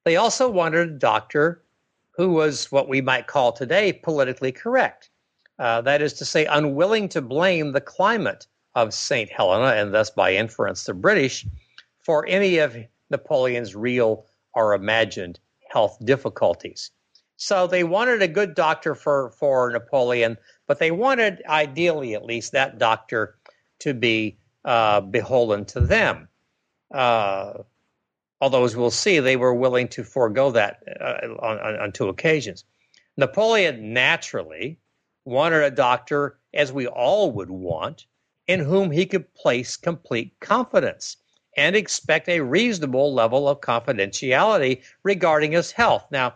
[0.06, 1.62] They also wanted a doctor
[2.18, 5.10] who was what we might call today politically correct.
[5.58, 9.32] Uh, that is to say, unwilling to blame the climate of St.
[9.32, 11.46] Helena, and thus by inference the British,
[12.00, 12.76] for any of
[13.10, 15.40] Napoleon's real or imagined
[15.72, 16.92] health difficulties.
[17.38, 20.38] So they wanted a good doctor for, for Napoleon,
[20.68, 23.38] but they wanted, ideally at least, that doctor
[23.80, 26.28] to be uh, beholden to them.
[26.94, 27.54] Uh,
[28.40, 32.10] although, as we'll see, they were willing to forego that uh, on, on, on two
[32.10, 32.64] occasions.
[33.18, 34.80] Napoleon naturally
[35.26, 38.06] wanted a doctor, as we all would want,
[38.48, 41.18] in whom he could place complete confidence
[41.58, 46.06] and expect a reasonable level of confidentiality regarding his health.
[46.12, 46.36] Now,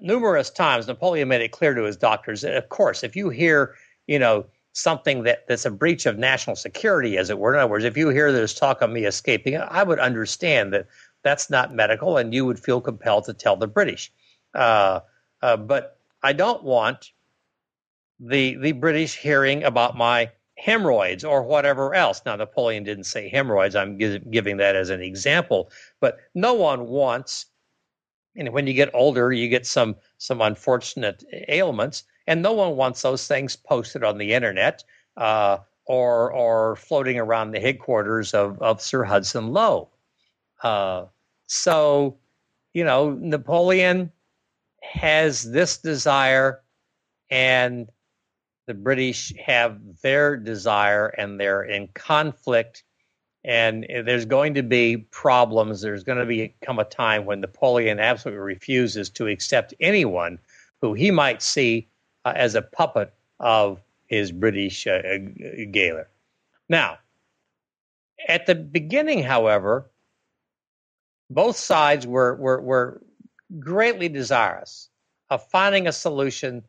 [0.00, 3.74] numerous times Napoleon made it clear to his doctors that, of course, if you hear,
[4.06, 7.70] you know, something that, that's a breach of national security, as it were, in other
[7.70, 10.86] words, if you hear there's talk of me escaping, I would understand that
[11.24, 14.12] that's not medical and you would feel compelled to tell the British.
[14.54, 15.00] Uh,
[15.42, 17.10] uh, but I don't want
[18.20, 22.20] the the British hearing about my hemorrhoids or whatever else.
[22.26, 23.76] Now, Napoleon didn't say hemorrhoids.
[23.76, 25.70] I'm giving that as an example.
[26.00, 27.46] But no one wants,
[28.36, 33.02] and when you get older, you get some some unfortunate ailments, and no one wants
[33.02, 34.82] those things posted on the internet
[35.16, 39.88] uh, or or floating around the headquarters of of Sir Hudson Lowe.
[40.62, 41.06] Uh,
[41.46, 42.18] so,
[42.74, 44.10] you know, Napoleon
[44.82, 46.62] has this desire,
[47.30, 47.88] and
[48.68, 52.84] the British have their desire and they're in conflict.
[53.42, 55.80] And there's going to be problems.
[55.80, 60.38] There's going to be come a time when Napoleon absolutely refuses to accept anyone
[60.82, 61.88] who he might see
[62.26, 65.18] uh, as a puppet of his British uh, uh
[65.70, 66.08] gaoler.
[66.68, 66.98] Now,
[68.28, 69.90] at the beginning, however,
[71.30, 73.00] both sides were, were, were
[73.58, 74.90] greatly desirous
[75.30, 76.64] of finding a solution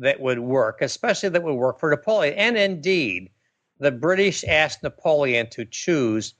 [0.00, 2.34] that would work, especially that would work for Napoleon.
[2.34, 3.30] And indeed,
[3.78, 6.34] the British asked Napoleon to choose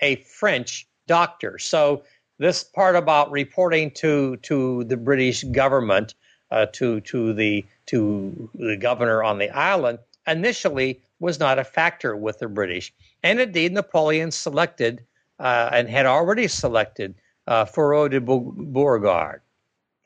[0.00, 1.58] a French doctor.
[1.58, 2.02] So
[2.38, 6.14] this part about reporting to to the British government,
[6.50, 12.16] uh, to to the to the governor on the island, initially was not a factor
[12.16, 12.92] with the British.
[13.22, 15.02] And indeed, Napoleon selected
[15.38, 17.14] uh, and had already selected
[17.46, 19.40] uh, de Beauregard.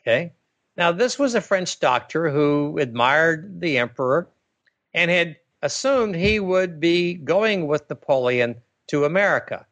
[0.00, 0.32] Okay,
[0.80, 4.30] now, this was a French doctor who admired the emperor
[4.94, 9.66] and had assumed he would be going with Napoleon to America.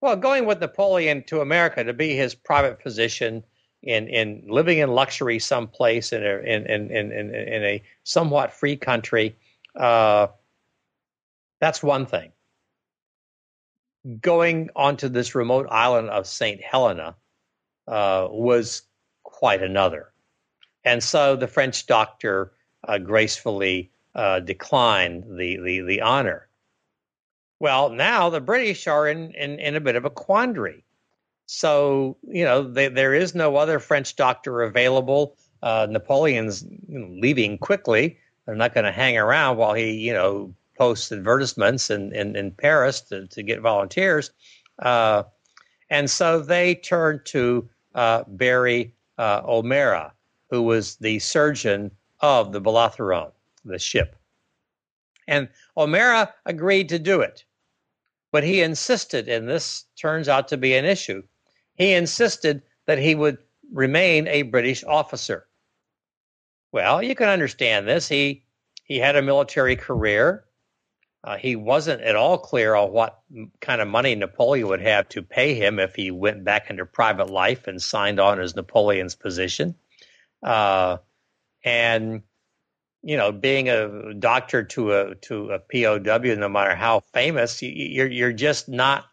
[0.00, 3.42] Well, going with Napoleon to America to be his private physician
[3.82, 8.76] in, in living in luxury someplace in a, in, in, in, in a somewhat free
[8.76, 9.34] country,
[9.74, 10.28] uh,
[11.60, 12.30] that's one thing.
[14.20, 16.62] Going onto this remote island of St.
[16.62, 17.16] Helena
[17.88, 18.82] uh, was
[19.24, 20.12] quite another.
[20.86, 22.52] And so the French doctor
[22.88, 26.48] uh, gracefully uh, declined the, the, the honor.
[27.58, 30.84] Well, now the British are in, in, in a bit of a quandary.
[31.46, 35.36] So, you know, they, there is no other French doctor available.
[35.62, 38.18] Uh, Napoleon's leaving quickly.
[38.44, 42.52] They're not going to hang around while he, you know, posts advertisements in, in, in
[42.52, 44.30] Paris to, to get volunteers.
[44.78, 45.24] Uh,
[45.90, 50.12] and so they turn to uh, Barry uh, O'Meara,
[50.50, 53.32] who was the surgeon of the Bellerophon,
[53.64, 54.16] the ship.
[55.28, 57.44] And O'Meara agreed to do it.
[58.32, 61.22] But he insisted, and this turns out to be an issue,
[61.74, 63.38] he insisted that he would
[63.72, 65.46] remain a British officer.
[66.72, 68.08] Well, you can understand this.
[68.08, 68.44] He
[68.84, 70.44] he had a military career.
[71.24, 73.18] Uh, he wasn't at all clear on what
[73.60, 77.30] kind of money Napoleon would have to pay him if he went back into private
[77.30, 79.74] life and signed on as Napoleon's position.
[80.42, 80.98] Uh,
[81.64, 82.22] and
[83.02, 88.08] you know, being a doctor to a to a POW, no matter how famous, you're
[88.08, 89.04] you're just not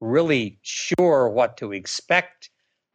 [0.00, 2.48] really sure what to expect.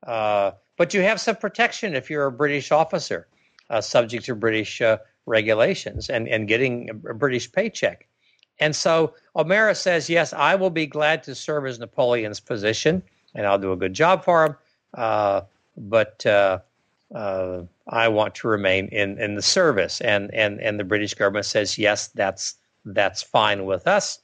[0.06, 3.28] Uh, but you have some protection if you're a British officer,
[3.70, 8.08] uh, subject to British uh, regulations and and getting a British paycheck.
[8.60, 13.04] And so O'Meara says, yes, I will be glad to serve as Napoleon's position,
[13.36, 14.56] and I'll do a good job for him.
[14.94, 15.42] Uh,
[15.78, 16.26] but
[17.14, 20.02] uh, I want to remain in, in the service.
[20.02, 24.20] And, and, and the British government says, yes, that's, that's fine with us.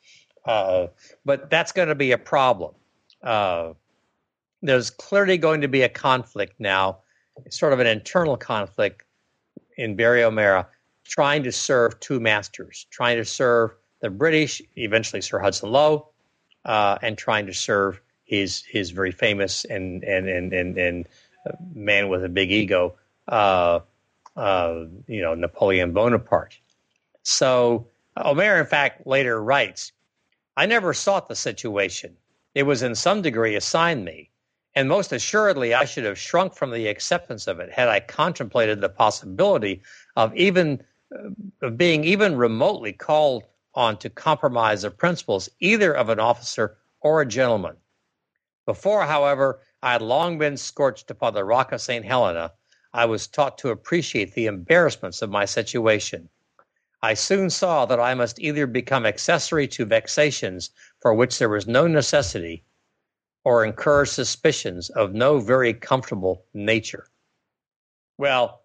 [0.46, 0.88] Uh,
[1.26, 2.74] but that's going to be a problem.
[3.22, 3.74] Uh,
[4.62, 7.00] there's clearly going to be a conflict now,
[7.50, 9.04] sort of an internal conflict
[9.78, 10.68] in Barry O'Meara,
[11.04, 16.10] trying to serve two masters, trying to serve the British, eventually Sir Hudson Lowe,
[16.66, 21.08] uh, and trying to serve his his very famous and and and and, and
[21.74, 22.96] man with a big ego,
[23.28, 23.80] uh,
[24.36, 26.60] uh, you know, Napoleon Bonaparte.
[27.24, 29.92] So O'Meara, in fact, later writes,
[30.58, 32.16] I never sought the situation.
[32.54, 34.30] It was in some degree assigned me,
[34.76, 38.82] and most assuredly I should have shrunk from the acceptance of it had I contemplated
[38.82, 39.82] the possibility
[40.16, 41.30] of even uh,
[41.62, 47.22] of being even remotely called on to compromise the principles either of an officer or
[47.22, 47.76] a gentleman.
[48.66, 52.06] Before, however, I had long been scorched upon the rock of St.
[52.06, 52.54] Helena,
[52.94, 56.30] I was taught to appreciate the embarrassments of my situation.
[57.02, 61.66] I soon saw that I must either become accessory to vexations for which there was
[61.66, 62.64] no necessity,
[63.44, 67.08] or incur suspicions of no very comfortable nature.
[68.20, 68.62] Well,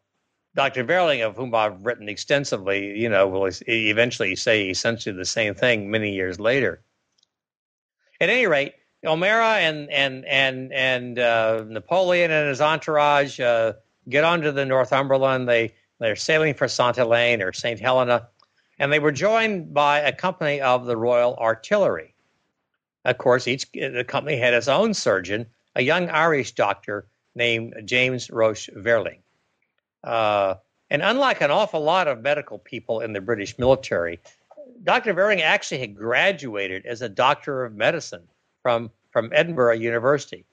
[0.54, 0.84] Dr.
[0.84, 5.90] Verling, of whom I've written extensively, you know, will eventually say essentially the same thing
[5.90, 6.82] many years later.
[8.20, 13.74] At any rate, O'Meara and and and and uh, Napoleon and his entourage uh,
[14.08, 15.48] get onto the Northumberland.
[15.48, 18.28] They they're sailing for Saint Helene or Saint Helena,
[18.78, 22.14] and they were joined by a company of the Royal Artillery.
[23.04, 28.30] Of course, each the company had its own surgeon, a young Irish doctor named James
[28.30, 29.20] Roche Verling.
[30.02, 30.54] Uh,
[30.90, 34.20] and unlike an awful lot of medical people in the British military,
[34.82, 35.14] Dr.
[35.14, 38.26] Verling actually had graduated as a doctor of medicine
[38.66, 40.44] from from Edinburgh University,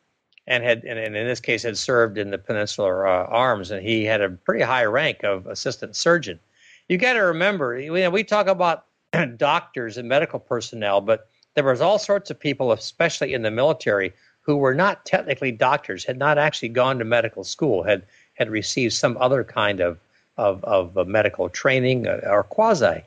[0.45, 4.05] and had and, in this case had served in the Peninsular uh, Arms, and he
[4.05, 6.39] had a pretty high rank of assistant surgeon.
[6.87, 8.85] You got to remember, know, we talk about
[9.37, 14.13] doctors and medical personnel, but there was all sorts of people, especially in the military,
[14.41, 18.03] who were not technically doctors, had not actually gone to medical school, had
[18.35, 19.97] had received some other kind of
[20.37, 23.03] of, of medical training uh, or quasi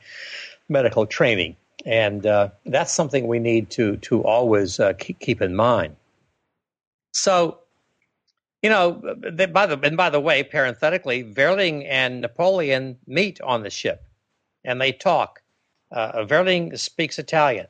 [0.69, 1.55] medical training.
[1.87, 5.95] And uh, that's something we need to to always uh, keep, keep in mind.
[7.13, 7.61] So,
[8.61, 9.01] you know,
[9.53, 14.05] by the and by the way, parenthetically, Verling and Napoleon meet on the ship,
[14.65, 15.43] and they talk.
[15.93, 17.69] Uh, Verling speaks Italian,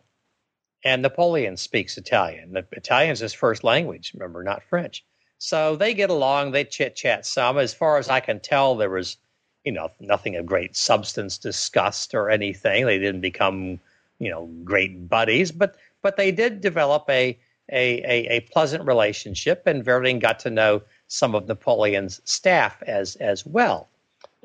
[0.83, 2.55] and Napoleon speaks Italian.
[2.55, 5.05] The Italian is his first language, remember, not French.
[5.37, 6.53] So they get along.
[6.53, 7.59] They chit chat some.
[7.59, 9.19] As far as I can tell, there was,
[9.65, 12.87] you know, nothing of great substance discussed or anything.
[12.87, 13.79] They didn't become
[14.19, 17.39] you know great buddies, but but they did develop a
[17.73, 23.17] a, a, a pleasant relationship, and Verling got to know some of Napoleon's staff as
[23.17, 23.89] as well,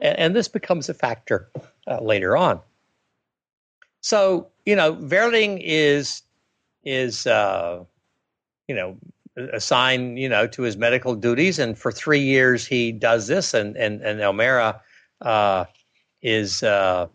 [0.01, 1.49] and, and this becomes a factor
[1.87, 2.59] uh, later on.
[4.01, 6.23] So you know, Verling is
[6.83, 7.83] is uh,
[8.67, 8.97] you know
[9.53, 13.77] assigned you know to his medical duties, and for three years he does this, and
[13.77, 14.81] and and O'Meara
[15.21, 15.65] uh,
[16.21, 17.07] is uh,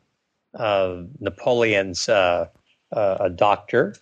[1.20, 2.48] Napoleon's uh,
[2.92, 3.94] uh, a doctor,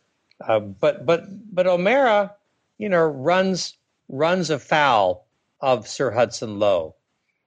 [0.47, 1.25] uh, but but
[1.55, 2.35] but O'Meara,
[2.79, 3.77] you know, runs
[4.09, 5.27] runs afoul
[5.61, 6.95] of Sir Hudson Lowe.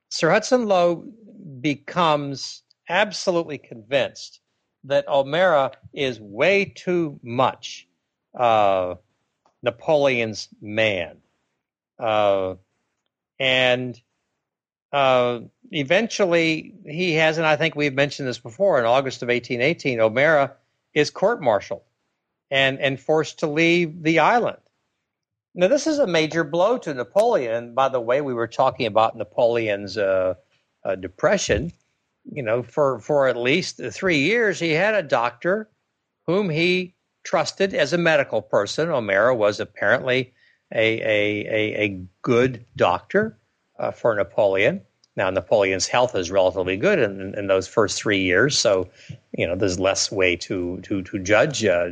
[0.09, 1.05] Sir Hudson Lowe
[1.61, 4.39] becomes absolutely convinced
[4.83, 7.87] that O'Meara is way too much
[8.37, 8.95] uh,
[9.61, 11.17] Napoleon's man.
[11.99, 12.55] Uh,
[13.39, 13.99] and
[14.91, 15.39] uh,
[15.71, 20.53] eventually he has, and I think we've mentioned this before, in August of 1818, O'Meara
[20.93, 21.83] is court martialed
[22.51, 24.57] and, and forced to leave the island.
[25.55, 27.73] Now, this is a major blow to Napoleon.
[27.73, 30.35] By the way, we were talking about Napoleon's uh,
[30.85, 31.71] uh, depression.
[32.31, 35.69] you know, for for at least three years, he had a doctor
[36.27, 36.93] whom he
[37.23, 38.89] trusted as a medical person.
[38.89, 40.33] O'Meara was apparently
[40.73, 43.37] a a a, a good doctor
[43.79, 44.81] uh, for Napoleon.
[45.17, 48.87] Now, Napoleon's health is relatively good in, in, those first three years, so
[49.35, 51.89] you know there's less way to to to judge uh,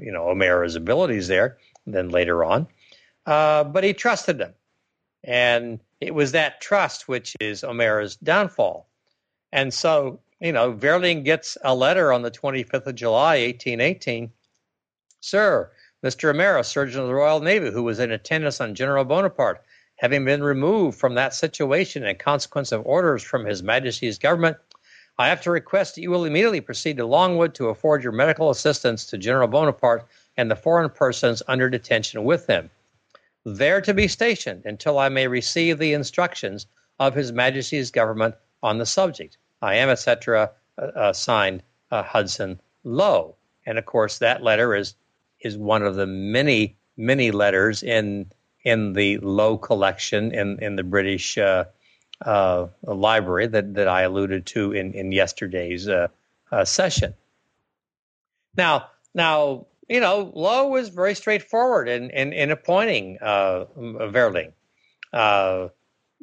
[0.00, 1.58] you know O'Meara's abilities there
[1.88, 2.68] than later on.
[3.26, 4.54] Uh, but he trusted him,
[5.24, 8.88] and it was that trust which is O'Meara's downfall.
[9.52, 14.30] And so, you know, Verling gets a letter on the 25th of July, 1818.
[15.20, 15.70] Sir,
[16.04, 16.30] Mr.
[16.30, 19.64] O'Meara, Surgeon of the Royal Navy, who was in attendance on General Bonaparte,
[19.98, 24.56] having been removed from that situation in consequence of orders from His Majesty's government,
[25.18, 28.50] I have to request that you will immediately proceed to Longwood to afford your medical
[28.50, 32.70] assistance to General Bonaparte and the foreign persons under detention with him,
[33.44, 36.66] there to be stationed until I may receive the instructions
[37.00, 39.36] of His Majesty's government on the subject.
[39.60, 43.34] I am, etc., uh, uh, signed uh, Hudson Lowe.
[43.66, 44.94] And of course, that letter is
[45.40, 48.30] is one of the many many letters in
[48.64, 51.64] in the Lowe collection in in the British uh,
[52.24, 56.08] uh, library that that I alluded to in in yesterday's uh,
[56.50, 57.14] uh session.
[58.56, 64.52] Now, now you know, Lowe was very straightforward in in, in appointing uh, Verling.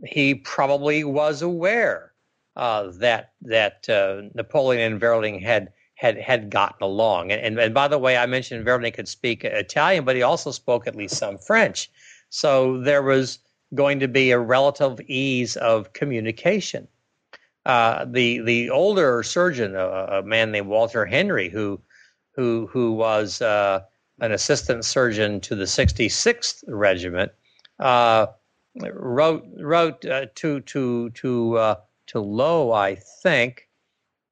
[0.04, 2.12] He probably was aware
[2.56, 3.86] that that
[4.34, 7.32] Napoleon and Verling had had had gotten along.
[7.32, 10.52] And, and, and by the way, I mentioned Verling could speak Italian, but he also
[10.52, 11.90] spoke at least some French.
[12.36, 13.40] So there was
[13.74, 16.90] going to be a relative ease of communication.
[17.66, 19.88] Uh, the the older surgeon, a,
[20.20, 21.80] a, man named Walter Henry, who
[22.36, 23.84] who who was uh,
[24.20, 27.32] an assistant surgeon to the 66th Regiment,
[27.80, 28.28] uh,
[28.92, 31.76] wrote wrote uh, to to to uh,
[32.08, 33.70] to Lowe, I think,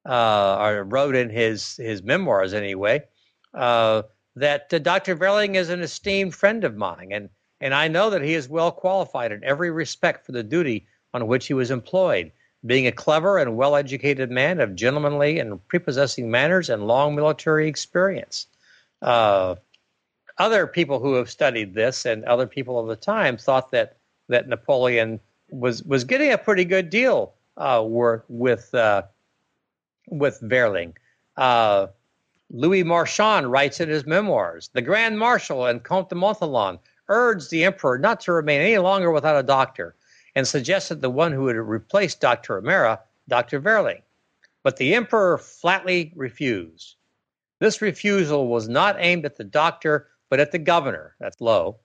[0.06, 3.02] uh, or wrote in his his memoirs anyway,
[3.54, 5.16] that Dr.
[5.16, 7.30] Verling is an esteemed friend of mine, and
[7.64, 11.26] and I know that he is well qualified in every respect for the duty on
[11.26, 12.30] which he was employed,
[12.66, 17.66] being a clever and well educated man of gentlemanly and prepossessing manners and long military
[17.66, 18.48] experience.
[19.00, 19.54] Uh,
[20.36, 23.96] other people who have studied this and other people of the time thought that
[24.28, 27.82] that Napoleon was was getting a pretty good deal uh,
[28.28, 29.04] with uh,
[30.08, 30.92] with Verling.
[31.38, 31.86] Uh,
[32.50, 36.78] Louis Marchand writes in his memoirs The Grand Marshal and Comte de Montholon
[37.08, 39.94] urged the emperor not to remain any longer without a doctor
[40.34, 42.58] and suggested the one who would replace Dr.
[42.58, 43.60] O'Meara, Dr.
[43.60, 44.02] Verling.
[44.62, 46.96] But the emperor flatly refused.
[47.60, 51.76] This refusal was not aimed at the doctor, but at the governor, that's Lowe,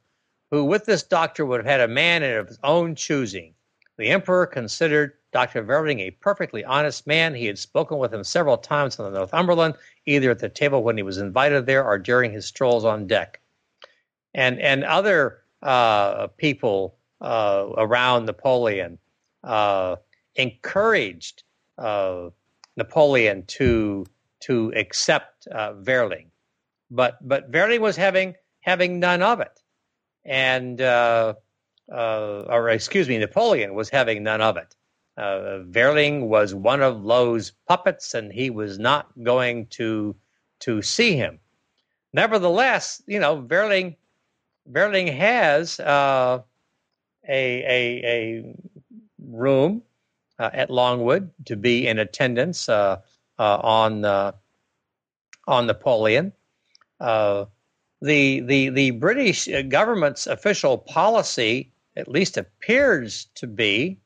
[0.49, 3.53] who with this doctor would have had a man of his own choosing.
[3.97, 5.63] The emperor considered Dr.
[5.63, 7.36] Verling a perfectly honest man.
[7.36, 10.97] He had spoken with him several times on the Northumberland, either at the table when
[10.97, 13.39] he was invited there or during his strolls on deck.
[14.34, 18.97] And, and other uh, people uh, around Napoleon
[19.43, 19.95] uh,
[20.36, 21.43] encouraged
[21.77, 22.30] uh,
[22.77, 24.05] Napoleon to,
[24.41, 26.27] to accept uh, Verling.
[26.91, 29.61] But, but Verling was having, having none of it.
[30.25, 31.34] And uh,
[31.91, 34.75] or excuse me, Napoleon was having none of it.
[35.17, 40.15] Verling was one of Lowe's puppets, and he was not going to
[40.59, 41.39] to see him.
[42.13, 43.95] Nevertheless, you know, Verling
[44.72, 46.41] Verling has uh,
[47.28, 48.55] a, a, a
[49.28, 49.82] room
[50.38, 52.99] uh, at Longwood to be in attendance uh,
[53.38, 54.05] uh, on
[55.47, 56.32] on Napoleon.
[56.99, 57.47] the
[58.01, 63.97] the the British government's official policy at least appears to be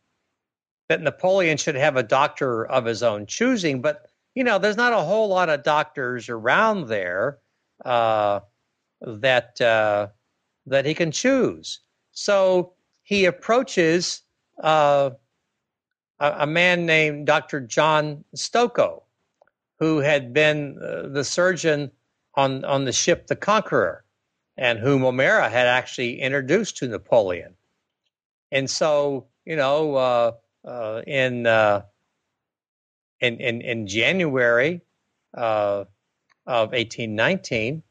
[0.90, 3.82] that Napoleon should have a doctor of his own choosing.
[3.82, 7.40] But, you know, there's not a whole lot of doctors around there
[7.86, 8.42] uh,
[9.02, 10.08] that, uh,
[10.66, 11.80] that he can choose.
[12.12, 14.22] So he approaches
[14.62, 15.12] uh,
[16.20, 17.60] a, a, man named Dr.
[17.60, 19.04] John Stokoe,
[19.80, 21.92] who had been uh, the surgeon
[22.36, 24.04] on, on the ship the Conqueror
[24.56, 27.56] and whom O'Meara had actually introduced to Napoleon.
[28.52, 30.32] And so, you know, uh,
[30.64, 31.82] uh, in, uh,
[33.24, 34.82] in, in in January
[35.36, 35.86] uh,
[36.46, 37.82] of 1819,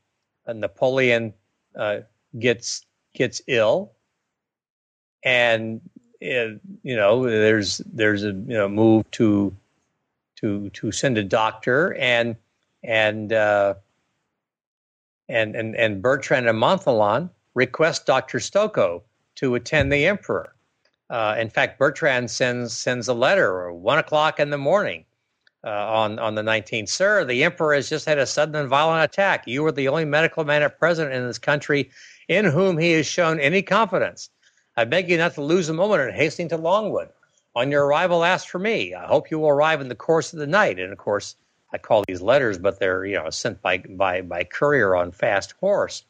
[0.47, 1.33] uh, Napoleon
[2.39, 3.93] gets gets ill,
[5.25, 5.81] and
[6.23, 9.55] you know, there's there's a you know move to
[10.37, 12.37] to to send a doctor and
[12.85, 13.77] and and
[15.29, 18.39] and and Bertrand and Montholon request Dr.
[18.39, 19.03] Stokoe
[19.37, 20.55] to attend the emperor.
[21.11, 25.05] Uh, in fact, Bertrand sends sends a letter, or one o'clock in the morning,
[25.65, 26.89] uh, on on the 19th.
[26.89, 29.47] Sir, the emperor has just had a sudden and violent attack.
[29.47, 31.91] You are the only medical man at present in this country
[32.33, 34.31] in whom he has shown any confidence.
[34.77, 37.11] I beg you not to lose a moment in hastening to Longwood.
[37.55, 38.95] On your arrival, ask for me.
[38.95, 40.79] I hope you will arrive in the course of the night.
[40.79, 41.37] And of course,
[41.73, 45.53] I call these letters, but they're you know sent by by by courier on fast
[45.61, 46.05] horse.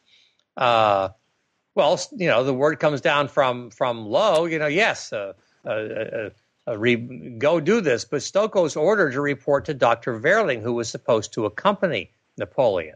[0.55, 1.09] Uh,
[1.75, 4.45] well, you know, the word comes down from from Lowe.
[4.45, 5.33] You know, yes, uh,
[5.65, 6.29] uh, uh,
[6.67, 8.05] uh re- go do this.
[8.05, 12.95] But Stokoe's ordered to report to Doctor Verling, who was supposed to accompany Napoleon.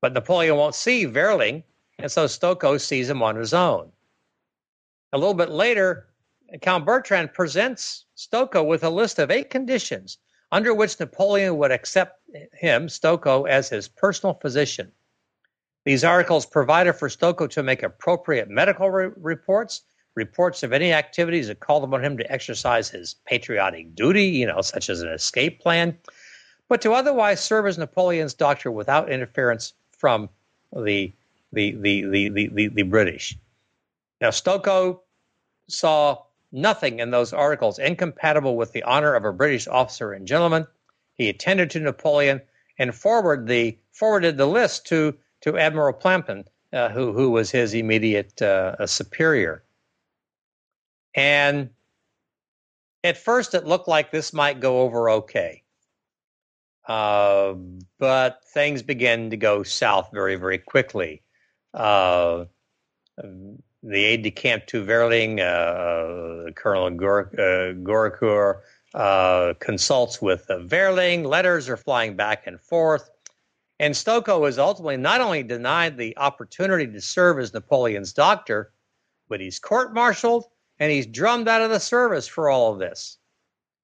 [0.00, 1.62] But Napoleon won't see Verling,
[2.02, 3.90] and so Stokoe sees him on his own.
[5.12, 6.06] A little bit later,
[6.62, 10.18] Count Bertrand presents Stokoe with a list of eight conditions
[10.52, 12.20] under which Napoleon would accept
[12.52, 14.90] him, Stokoe, as his personal physician.
[15.84, 19.82] These articles provided for Stokoe to make appropriate medical re- reports,
[20.14, 24.60] reports of any activities that called upon him to exercise his patriotic duty, you know,
[24.60, 25.96] such as an escape plan,
[26.68, 30.28] but to otherwise serve as Napoleon's doctor without interference from
[30.72, 31.12] the
[31.52, 33.36] the the the the, the, British.
[34.20, 35.00] Now Stokoe
[35.68, 36.22] saw
[36.52, 40.66] nothing in those articles incompatible with the honor of a British officer and gentleman.
[41.14, 42.40] He attended to Napoleon
[42.78, 47.74] and forwarded the forwarded the list to to Admiral Plampin, uh, who who was his
[47.74, 49.62] immediate uh, superior.
[51.14, 51.70] And
[53.02, 55.62] at first, it looked like this might go over okay,
[56.86, 57.54] uh,
[57.98, 61.22] but things began to go south very very quickly.
[61.74, 62.44] Uh,
[63.82, 68.60] the aide de camp to Verling, uh, Colonel Gorrequer,
[68.94, 71.24] uh, uh, consults with Verling.
[71.24, 73.10] Letters are flying back and forth.
[73.78, 78.72] And Stokoe is ultimately not only denied the opportunity to serve as Napoleon's doctor,
[79.28, 80.44] but he's court martialed
[80.78, 83.16] and he's drummed out of the service for all of this.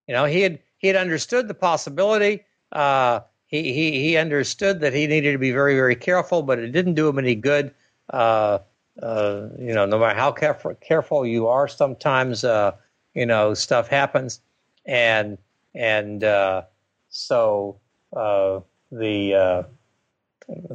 [0.06, 2.44] You know, he had he had understood the possibility.
[2.72, 6.72] Uh, he, he he understood that he needed to be very very careful, but it
[6.72, 7.72] didn't do him any good.
[8.10, 8.58] Uh,
[9.02, 12.72] uh, you know, no matter how careful careful you are, sometimes uh,
[13.14, 14.40] you know stuff happens,
[14.84, 15.38] and
[15.74, 16.62] and uh,
[17.08, 17.78] so
[18.16, 19.62] uh, the uh,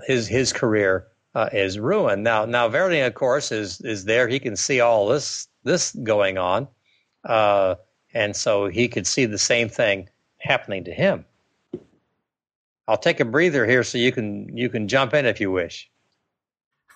[0.06, 1.08] his his career
[1.52, 2.24] is ruined.
[2.24, 4.28] Now now Verling, of course, is is there.
[4.30, 6.70] He can see all this this going on,
[7.26, 10.08] and so he could see the same thing
[10.38, 11.26] happening to him.
[12.88, 15.90] I'll take a breather here so you can you can jump in if you wish.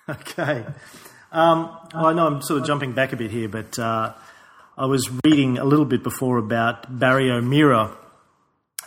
[0.08, 0.64] Okay.
[1.32, 4.14] Um, well, I know I'm sort of jumping back a bit here, but uh,
[4.78, 7.96] I was reading a little bit before about Barry O'Meara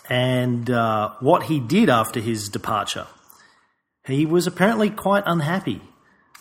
[0.08, 3.08] and uh, what he did after his departure.
[4.06, 5.82] He was apparently quite unhappy.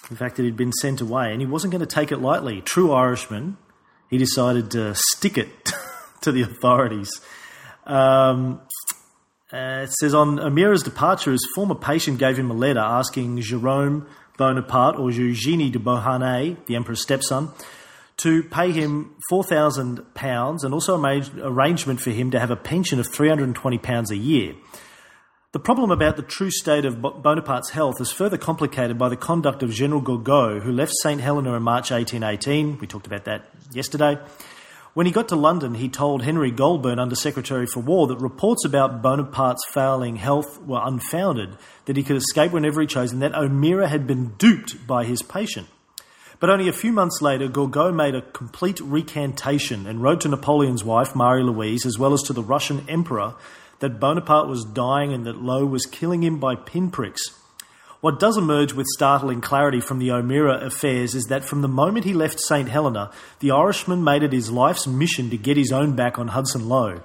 [0.09, 2.63] The fact that he'd been sent away, and he wasn't going to take it lightly.
[2.63, 3.59] True Irishman,
[4.09, 5.51] he decided to stick it
[6.23, 7.11] to the authorities.
[7.85, 8.61] Um,
[9.53, 14.07] uh, it says on O'Meara's departure, his former patient gave him a letter asking Jerome
[14.37, 17.51] Bonaparte or Eugenie de Beauharnais, the emperor's stepson,
[18.19, 23.09] to pay him £4,000 and also made arrangement for him to have a pension of
[23.09, 24.55] £320 a year.
[25.53, 29.63] The problem about the true state of Bonaparte's health is further complicated by the conduct
[29.63, 31.23] of General Gourgaud, who left St.
[31.23, 32.79] Helena in March 1818.
[32.79, 34.19] We talked about that yesterday
[34.99, 38.65] when he got to London, he told Henry Goulburn, Under Secretary for War, that reports
[38.65, 43.33] about Bonaparte's failing health were unfounded, that he could escape whenever he chose, and that
[43.33, 45.69] O'Meara had been duped by his patient.
[46.41, 50.83] But only a few months later, Gourgaud made a complete recantation and wrote to Napoleon's
[50.83, 53.37] wife, Marie Louise, as well as to the Russian emperor,
[53.79, 57.38] that Bonaparte was dying and that Lowe was killing him by pinpricks.
[58.01, 62.05] What does emerge with startling clarity from the O'Meara affairs is that from the moment
[62.05, 62.69] he left St.
[62.69, 66.69] Helena, the Irishman made it his life's mission to get his own back on Hudson
[66.69, 67.01] Lowe.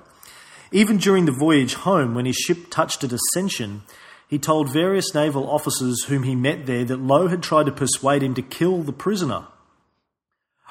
[0.72, 3.82] Even during the voyage home, when his ship touched at Ascension,
[4.28, 8.22] he told various naval officers whom he met there that Lowe had tried to persuade
[8.22, 9.48] him to kill the prisoner.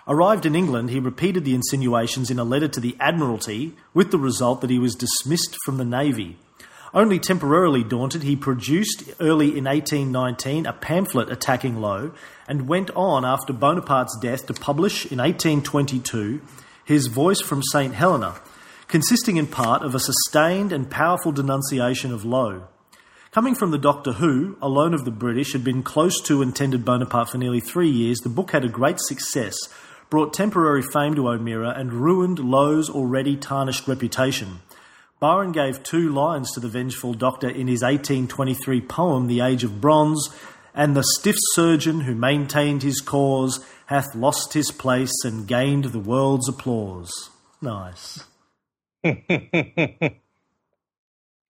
[0.07, 4.19] Arrived in England, he repeated the insinuations in a letter to the Admiralty, with the
[4.19, 6.39] result that he was dismissed from the Navy.
[6.95, 12.13] Only temporarily daunted, he produced early in 1819 a pamphlet attacking Lowe
[12.47, 16.43] and went on after Bonaparte's death to publish in 1822
[16.85, 17.95] his Voice from St.
[17.95, 18.35] Helena,
[18.89, 22.65] consisting in part of a sustained and powerful denunciation of Lowe.
[23.31, 26.85] Coming from the doctor who, alone of the British, had been close to and tended
[26.85, 29.57] Bonaparte for nearly three years, the book had a great success,
[30.11, 34.61] brought temporary fame to O'Meara, and ruined Lowe's already tarnished reputation.
[35.23, 39.81] Byron gave two lines to the vengeful doctor in his 1823 poem, The Age of
[39.81, 40.29] Bronze,
[40.75, 46.01] and the stiff surgeon who maintained his cause hath lost his place and gained the
[46.01, 47.31] world's applause.
[47.61, 48.25] Nice.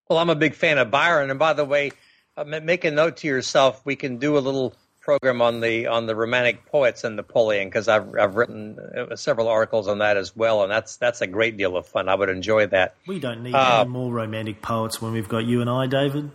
[0.08, 1.92] Well, I'm a big fan of Byron, and by the way,
[2.36, 3.80] uh, make a note to yourself.
[3.86, 7.88] We can do a little program on the on the Romantic poets and Napoleon because
[7.88, 11.56] I've I've written uh, several articles on that as well, and that's that's a great
[11.56, 12.08] deal of fun.
[12.08, 12.94] I would enjoy that.
[13.06, 16.30] We don't need uh, any more romantic poets when we've got you and I, David.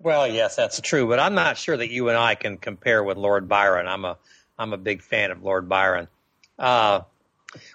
[0.00, 3.16] Well, yes, that's true, but I'm not sure that you and I can compare with
[3.16, 3.86] Lord Byron.
[3.86, 4.18] I'm a
[4.58, 6.08] I'm a big fan of Lord Byron.
[6.58, 7.00] Uh,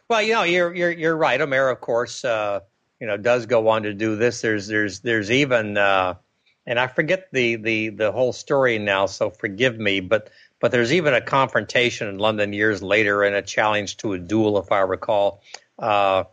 [0.07, 1.39] well, you know, you're you're you're right.
[1.39, 2.59] O'Meara, of course, uh,
[2.99, 4.41] you know, does go on to do this.
[4.41, 6.15] There's there's there's even uh,
[6.68, 10.01] and I forget the the the whole story now, so forgive me.
[10.01, 14.20] But but there's even a confrontation in London years later and a challenge to a
[14.20, 15.41] duel, if I recall.
[15.80, 16.26] Uh,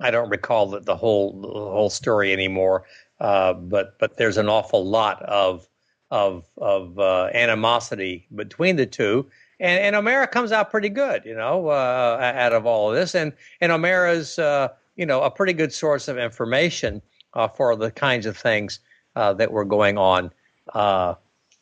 [0.00, 2.84] I don't recall the, the whole the whole story anymore,
[3.20, 5.68] uh, but but there's an awful lot of
[6.10, 9.30] of of uh, animosity between the two,
[9.60, 13.14] and, and O'Meara comes out pretty good, you know, uh, out of all of this,
[13.14, 17.00] and and O'Meara's uh, you know a pretty good source of information
[17.34, 18.80] uh, for the kinds of things
[19.18, 20.30] uh, that were going on
[20.74, 21.14] uh,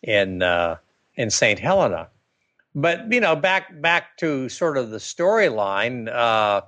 [0.03, 0.77] in uh,
[1.15, 2.09] in Saint Helena.
[2.75, 6.09] But you know, back back to sort of the storyline.
[6.09, 6.61] Uh,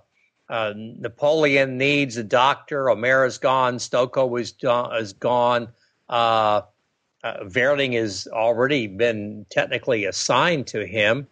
[0.49, 2.89] uh, Napoleon needs a doctor.
[2.89, 3.77] O'Meara's gone.
[3.77, 4.55] Stokoe is,
[4.99, 5.69] is gone.
[6.09, 6.63] Uh,
[7.23, 11.27] Verling has already been technically assigned to him.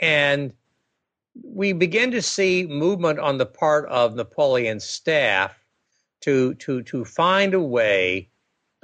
[0.00, 0.52] and
[1.44, 5.65] we begin to see movement on the part of Napoleon's staff
[6.22, 8.28] to to to find a way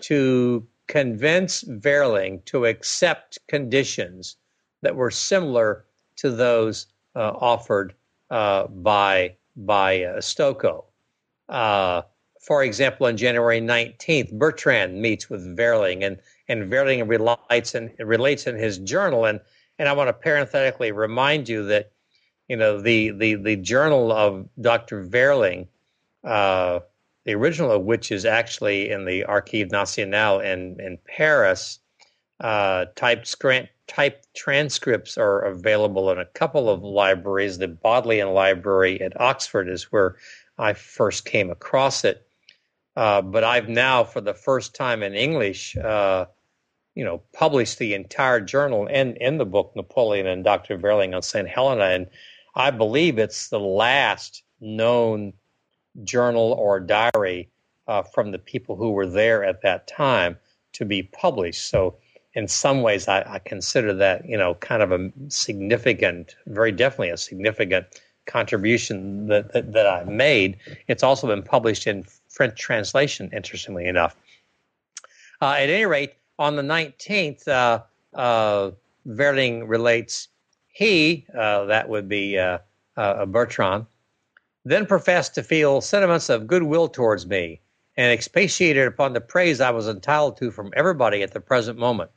[0.02, 4.36] to convince Verling to accept conditions
[4.82, 5.84] that were similar
[6.16, 7.94] to those uh, offered
[8.30, 10.84] uh, by by uh, Stokoe.
[11.48, 12.02] Uh,
[12.40, 16.18] for example, on January 19th, Bertrand meets with Verling, and
[16.48, 19.40] and Verling relates in relates in his journal, and
[19.78, 21.92] and I want to parenthetically remind you that
[22.48, 25.06] you know the the the journal of Dr.
[25.06, 25.68] Verling
[26.24, 26.80] uh,
[27.24, 31.78] the original of which is actually in the Archive National in, in Paris.
[32.40, 33.36] Uh, typed,
[34.34, 37.58] transcripts are available in a couple of libraries.
[37.58, 40.16] The Bodleian Library at Oxford is where
[40.58, 42.26] I first came across it.
[42.96, 46.26] Uh, but I've now, for the first time in English, uh,
[46.94, 50.78] you know, published the entire journal and in the book Napoleon and Dr.
[50.78, 51.48] Verling on St.
[51.48, 52.06] Helena, and
[52.54, 55.32] I believe it's the last known
[56.04, 57.48] journal or diary
[57.88, 60.38] uh, from the people who were there at that time
[60.72, 61.68] to be published.
[61.68, 61.96] So,
[62.34, 67.10] in some ways, I, I, consider that you know kind of a significant, very definitely
[67.10, 67.86] a significant
[68.26, 70.56] contribution that, that, that I made.
[70.88, 74.16] It's also been published in French translation, interestingly enough.
[75.40, 77.82] Uh, at any rate, on the 19th, uh,
[78.14, 78.70] uh,
[79.06, 80.28] Verling relates
[80.68, 82.58] he, uh, that would be uh,
[82.96, 83.86] uh, Bertrand,
[84.64, 87.60] then professed to feel sentiments of goodwill towards me,
[87.96, 92.10] and expatiated upon the praise I was entitled to from everybody at the present moment.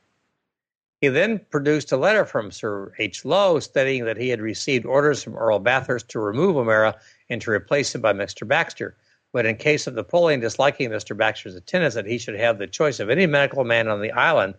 [1.01, 3.25] He then produced a letter from Sir H.
[3.25, 6.95] Lowe stating that he had received orders from Earl Bathurst to remove O'Meara
[7.29, 8.47] and to replace him by Mr.
[8.47, 8.95] Baxter,
[9.33, 11.17] but in case of Napoleon disliking Mr.
[11.17, 14.55] Baxter's attendance, that he should have the choice of any medical man on the island,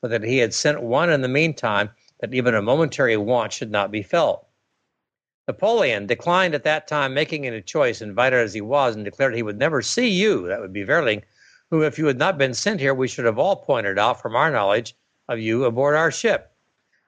[0.00, 3.70] but that he had sent one in the meantime, that even a momentary want should
[3.70, 4.46] not be felt.
[5.50, 9.42] Napoleon declined at that time making any choice, invited as he was, and declared he
[9.42, 11.22] would never see you, that would be Verling,
[11.70, 14.36] who, if you had not been sent here, we should have all pointed out from
[14.36, 14.94] our knowledge
[15.28, 16.52] of you aboard our ship.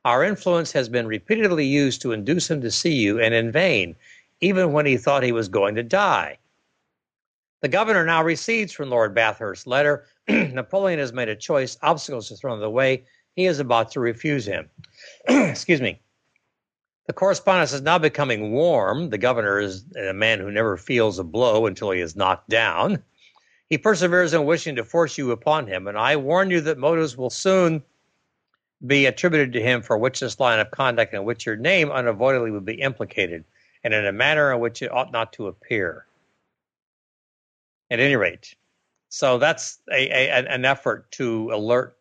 [0.05, 3.95] Our influence has been repeatedly used to induce him to see you, and in vain,
[4.41, 6.39] even when he thought he was going to die.
[7.61, 10.07] The governor now recedes from Lord Bathurst's letter.
[10.29, 13.05] Napoleon has made a choice, obstacles are thrown in the way.
[13.37, 14.69] He is about to refuse him.
[15.29, 16.01] Excuse me.
[17.07, 19.11] The correspondence is now becoming warm.
[19.11, 23.03] The governor is a man who never feels a blow until he is knocked down.
[23.69, 27.17] He perseveres in wishing to force you upon him, and I warn you that motives
[27.17, 27.83] will soon
[28.87, 32.51] be attributed to him for which this line of conduct in which your name unavoidably
[32.51, 33.45] would be implicated,
[33.83, 36.07] and in a manner in which it ought not to appear.
[37.91, 38.55] At any rate,
[39.09, 41.97] so that's a, a, an effort to alert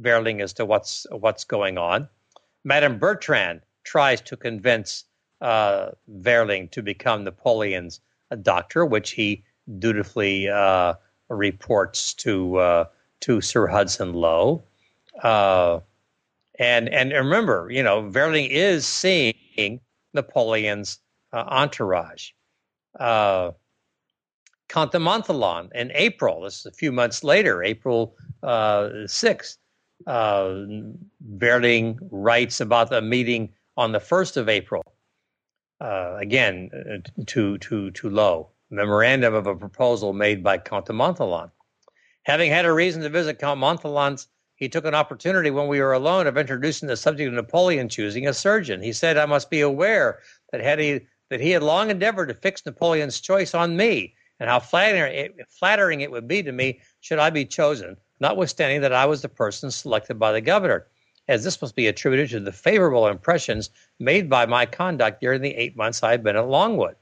[0.00, 2.08] Verling as to what's what's going on.
[2.64, 5.04] Madame Bertrand tries to convince
[5.40, 8.00] uh, Verling to become Napoleon's
[8.42, 9.44] doctor, which he
[9.78, 10.94] dutifully uh,
[11.28, 12.84] reports to uh,
[13.20, 14.62] to Sir Hudson Lowe.
[15.22, 15.80] Uh,
[16.58, 19.80] and and remember, you know, Verling is seeing
[20.14, 20.98] Napoleon's
[21.32, 22.30] uh, entourage.
[22.98, 23.52] Uh,
[24.68, 26.40] Count in April.
[26.42, 28.16] This is a few months later, April
[29.06, 29.58] sixth.
[30.08, 34.82] Verling writes about the meeting on the 1st of April,
[35.80, 40.92] uh, again, uh, to, to, to Lowe, memorandum of a proposal made by Count de
[40.92, 41.50] Montholon.
[42.24, 45.92] Having had a reason to visit Count Montholon's, he took an opportunity when we were
[45.92, 48.80] alone of introducing the subject of Napoleon choosing a surgeon.
[48.80, 50.20] He said, I must be aware
[50.52, 51.00] that had he
[51.30, 56.02] that he had long endeavored to fix Napoleon's choice on me, and how flattering flattering
[56.02, 59.70] it would be to me should I be chosen, notwithstanding that I was the person
[59.70, 60.86] selected by the governor,
[61.28, 65.54] as this must be attributed to the favorable impressions made by my conduct during the
[65.54, 66.96] eight months I had been at Longwood.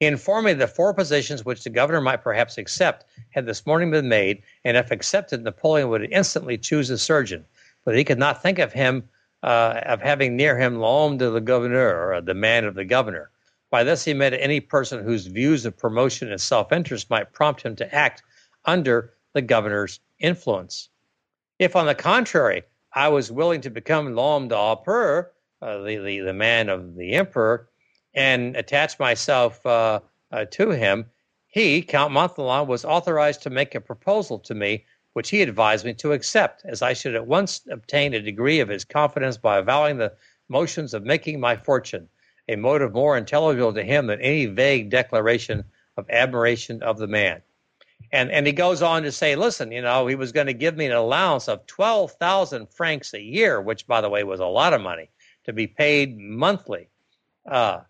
[0.00, 3.90] He informed me that four positions which the governor might perhaps accept had this morning
[3.90, 7.46] been made, and if accepted, Napoleon would instantly choose a surgeon.
[7.84, 9.08] But he could not think of him
[9.42, 13.30] uh, of having near him l'homme de le gouverneur, or the man of the governor.
[13.70, 17.74] By this he meant any person whose views of promotion and self-interest might prompt him
[17.76, 18.22] to act
[18.66, 20.88] under the governor's influence.
[21.58, 22.64] If, on the contrary,
[22.96, 25.30] I was willing to become l'homme d'empereur,
[25.60, 27.68] uh, the, the, the man of the emperor,
[28.14, 30.00] and attach myself uh,
[30.32, 31.04] uh, to him,
[31.46, 35.92] he, Count Montholon, was authorized to make a proposal to me, which he advised me
[35.92, 39.98] to accept, as I should at once obtain a degree of his confidence by avowing
[39.98, 40.14] the
[40.48, 42.08] motions of making my fortune,
[42.48, 45.64] a motive more intelligible to him than any vague declaration
[45.98, 47.42] of admiration of the man.
[48.12, 50.76] And, and he goes on to say, listen, you know, he was going to give
[50.76, 54.72] me an allowance of 12,000 francs a year, which, by the way, was a lot
[54.72, 55.10] of money,
[55.44, 56.88] to be paid monthly.
[57.50, 57.80] Uh,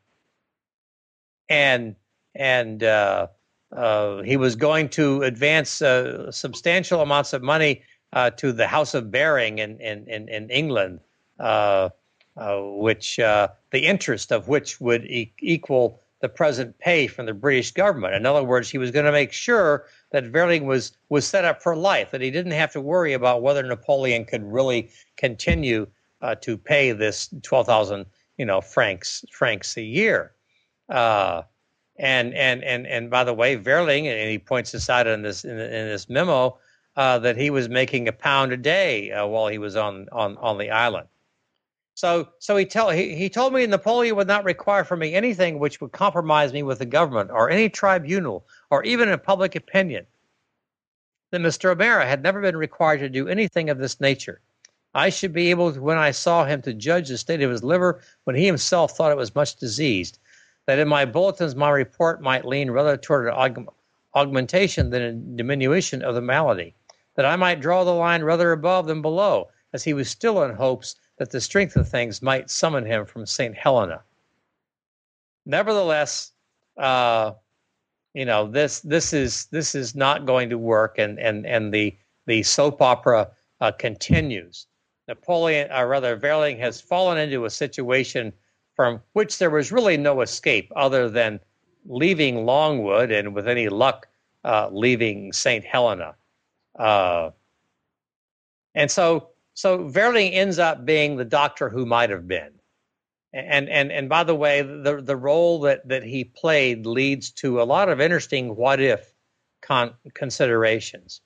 [1.49, 1.97] and
[2.35, 3.29] and uh,
[3.73, 7.83] uh, he was going to advance uh, substantial amounts of money
[8.13, 11.01] uh, to the House of Baring in in in, in England,
[11.39, 11.91] uh,
[12.37, 17.73] uh, which the interest of which would e- equal the present pay from the British
[17.73, 18.15] government.
[18.15, 21.63] In other words, he was going to make sure that Verling was was set up
[21.63, 25.87] for life, that he didn't have to worry about whether Napoleon could really continue
[26.41, 28.07] to pay this twelve thousand
[28.39, 30.33] you know francs francs a year.
[30.89, 31.43] Uh,
[31.99, 35.45] and and and and by the way, Verling, and he points this out in this
[35.45, 36.59] in, in this memo,
[36.97, 40.37] uh, that he was making a pound a day uh, while he was on on
[40.39, 41.09] on the island.
[41.97, 45.59] So so he tell he, he told me Napoleon would not require from me anything
[45.59, 50.07] which would compromise me with the government or any tribunal or even in public opinion.
[51.31, 51.71] That Mr.
[51.71, 54.43] O'Meara had never been required to do anything of this nature.
[54.95, 57.65] I should be able, to, when I saw him, to judge the state of his
[57.65, 60.19] liver when he himself thought it was much diseased,
[60.67, 63.73] that in my bulletins my report might lean rather toward an aug-
[64.15, 66.75] augmentation than a diminution of the malady,
[67.15, 70.55] that I might draw the line rather above than below, as he was still in
[70.55, 73.57] hopes that the strength of things might summon him from St.
[73.57, 74.03] Helena.
[75.45, 76.33] Nevertheless,
[76.77, 77.33] uh,
[78.15, 81.97] you know this this is this is not going to work, and and and the
[82.27, 84.67] the soap opera uh, continues.
[85.09, 88.33] Napoleon, or rather, Verling has fallen into a situation
[88.75, 91.41] from which there was really no escape other than
[91.87, 94.09] leaving Longwood and, with any luck,
[94.45, 95.65] uh, leaving St.
[95.65, 96.15] Helena.
[96.79, 97.31] Uh,
[98.75, 102.53] and so, so Verling ends up being the doctor who might have been.
[103.33, 107.63] And, and, and by the way, the, the role that, that he played leads to
[107.63, 109.15] a lot of interesting what if
[109.63, 111.23] con- considerations.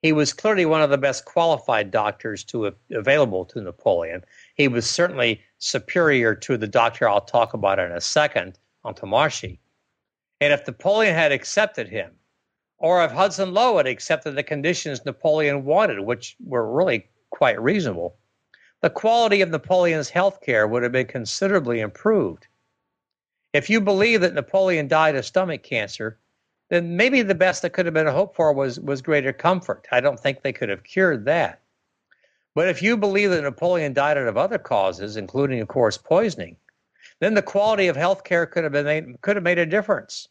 [0.00, 4.24] He was clearly one of the best qualified doctors to available to Napoleon.
[4.54, 9.58] He was certainly superior to the doctor I'll talk about in a second, Antommarchi.
[10.40, 12.12] And if Napoleon had accepted him,
[12.78, 18.16] or if Hudson Lowe had accepted the conditions Napoleon wanted, which were really quite reasonable,
[18.80, 22.46] the quality of Napoleon's health care would have been considerably improved.
[23.52, 26.18] If you believe that Napoleon died of stomach cancer,
[26.70, 29.86] then maybe the best that could have been hoped for was, was greater comfort.
[29.92, 31.60] I don't think they could have cured that.
[32.54, 36.56] But if you believe that Napoleon died out of other causes, including, of course, poisoning,
[37.20, 40.28] then the quality of health care could have been made, could have made a difference.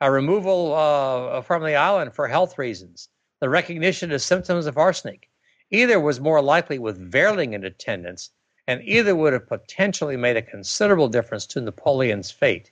[0.00, 3.08] A removal uh, from the island for health reasons,
[3.40, 5.29] the recognition of symptoms of arsenic,
[5.70, 8.30] either was more likely with Verling in attendance,
[8.66, 12.70] and either would have potentially made a considerable difference to Napoleon's fate.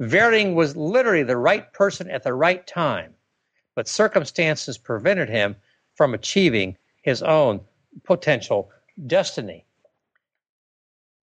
[0.00, 3.14] Verling was literally the right person at the right time,
[3.74, 5.56] but circumstances prevented him
[5.94, 7.60] from achieving his own
[8.04, 8.70] potential
[9.06, 9.64] destiny.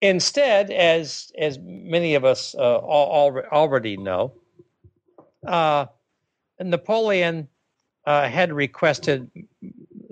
[0.02, 4.32] Instead, as as many of us uh, all, already know,
[5.46, 5.86] uh,
[6.60, 7.48] Napoleon
[8.04, 9.30] uh, had requested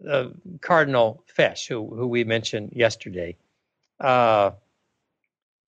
[0.09, 0.29] uh,
[0.61, 3.37] Cardinal Fesch, who, who we mentioned yesterday,
[4.01, 4.51] uh,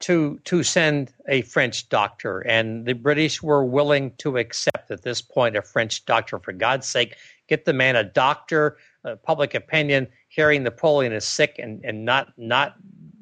[0.01, 5.23] to to send a French doctor, and the British were willing to accept at this
[5.23, 6.39] point a French doctor.
[6.39, 7.17] For God's sake,
[7.49, 8.77] get the man a doctor.
[9.05, 12.77] Uh, public opinion hearing Napoleon is sick and, and not not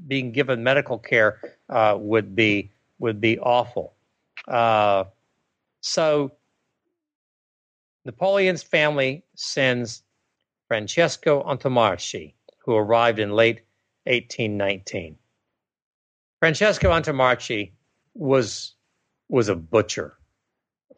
[0.09, 3.95] being given medical care uh, would be would be awful.
[4.49, 5.05] Uh,
[5.87, 6.33] So
[8.07, 10.04] Napoleon's family sends
[10.75, 13.61] Francesco Antommarchi, who arrived in late
[14.07, 15.17] 1819.
[16.41, 17.71] Francesco Antommarchi
[18.15, 18.75] was
[19.29, 20.19] was a butcher.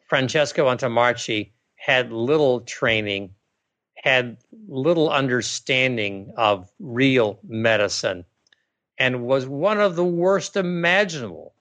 [0.07, 3.35] Francesco Antommarchi had little training,
[3.97, 8.25] had little understanding of real medicine,
[8.97, 11.53] and was one of the worst imaginable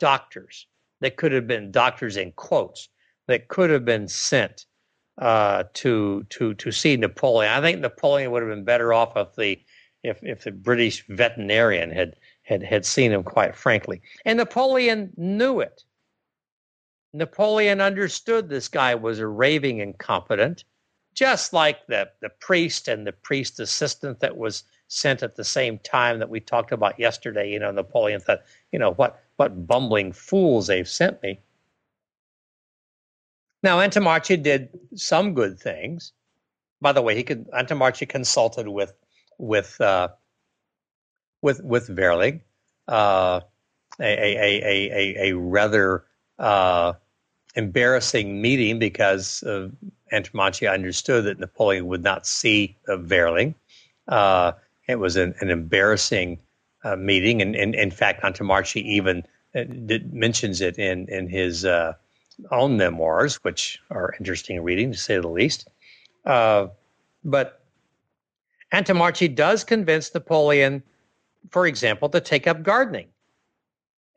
[0.00, 0.66] doctors
[0.98, 2.88] that could have been doctors in quotes
[3.28, 4.66] that could have been sent
[5.20, 7.52] uh, to to to see Napoleon.
[7.52, 9.58] I think Napoleon would have been better off if the
[10.02, 13.22] if if the British veterinarian had had had seen him.
[13.22, 15.84] Quite frankly, and Napoleon knew it.
[17.12, 20.64] Napoleon understood this guy was a raving incompetent,
[21.14, 25.78] just like the the priest and the priest assistant that was sent at the same
[25.80, 27.50] time that we talked about yesterday.
[27.50, 28.42] You know, Napoleon thought,
[28.72, 31.40] you know, what what bumbling fools they've sent me.
[33.62, 36.12] Now, Antommarchi did some good things.
[36.80, 38.94] By the way, he could Antommarchi consulted with
[39.38, 40.08] with uh,
[41.42, 41.90] with with
[42.88, 43.40] uh,
[44.00, 46.04] a, a, a, a, rather
[46.38, 46.94] uh,
[47.54, 49.68] embarrassing meeting because uh,
[50.12, 53.54] Antommarchi understood that Napoleon would not see uh, Verling.
[54.08, 54.52] Uh,
[54.88, 56.38] it was an, an embarrassing
[56.82, 59.22] uh, meeting, and, and, in fact, Antommarchi even
[59.54, 61.92] uh, did, mentions it in in his uh,
[62.50, 65.68] own memoirs, which are interesting reading to say the least.
[66.24, 66.68] Uh,
[67.24, 67.64] but
[68.72, 70.82] Antommarchi does convince Napoleon,
[71.50, 73.08] for example, to take up gardening.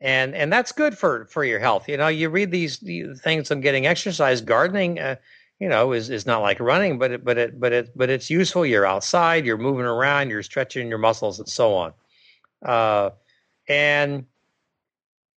[0.00, 1.88] And, and that's good for, for your health.
[1.88, 2.78] You know, you read these,
[3.20, 4.40] things on getting exercise.
[4.40, 5.16] Gardening, uh,
[5.60, 8.28] you know, is, is not like running, but it, but it, but it, but it's
[8.28, 8.66] useful.
[8.66, 11.92] You're outside, you're moving around, you're stretching your muscles, and so on.
[12.64, 13.10] Uh,
[13.68, 14.26] and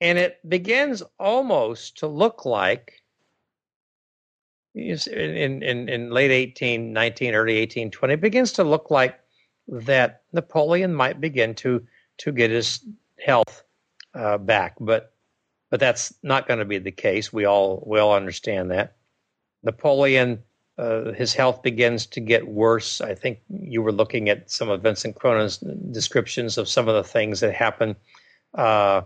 [0.02, 3.04] and it begins almost to look like
[4.78, 9.20] in, in, in late 1819, early 1820, it begins to look like
[9.68, 11.86] that Napoleon might begin to
[12.20, 12.84] to get his
[13.24, 13.64] health
[14.14, 15.14] uh, back, but
[15.70, 17.34] but that's not going to be the case.
[17.34, 18.96] We all we all understand that.
[19.64, 20.42] Napoleon,
[20.78, 23.02] uh, his health begins to get worse.
[23.02, 27.04] I think you were looking at some of Vincent Cronin's descriptions of some of the
[27.04, 27.96] things that happened.
[28.54, 29.02] Uh,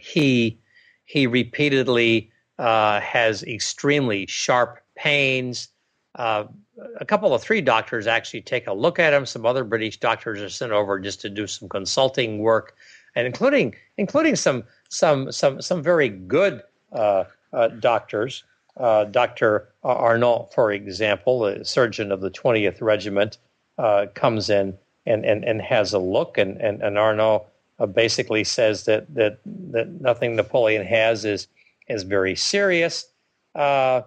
[0.00, 0.58] he
[1.04, 5.68] he repeatedly uh, has extremely sharp pains.
[6.16, 6.44] Uh,
[7.00, 9.24] a couple of three doctors actually take a look at him.
[9.24, 12.76] Some other British doctors are sent over just to do some consulting work,
[13.14, 18.44] and including including some some some some very good uh, uh doctors.
[18.76, 19.70] Uh, Dr.
[19.82, 23.38] Arnott, for example, the surgeon of the 20th Regiment,
[23.76, 27.42] uh, comes in and, and, and has a look, and, and, and Arnott
[27.78, 31.48] uh, basically says that that that nothing Napoleon has is
[31.88, 33.06] is very serious.
[33.54, 34.02] Uh,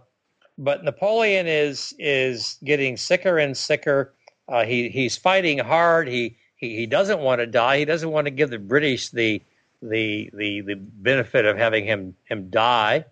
[0.58, 4.14] but Napoleon is is getting sicker and sicker.
[4.48, 6.08] Uh, he he's fighting hard.
[6.08, 7.80] He, he he doesn't want to die.
[7.80, 9.42] He doesn't want to give the British the
[9.82, 13.06] the the the benefit of having him him die.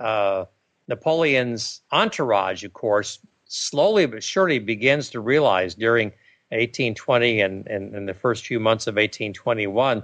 [0.00, 0.44] Uh,
[0.88, 6.12] Napoleon's entourage, of course, slowly but surely begins to realize during
[6.52, 10.02] 1820 and, and, and the first few months of 1821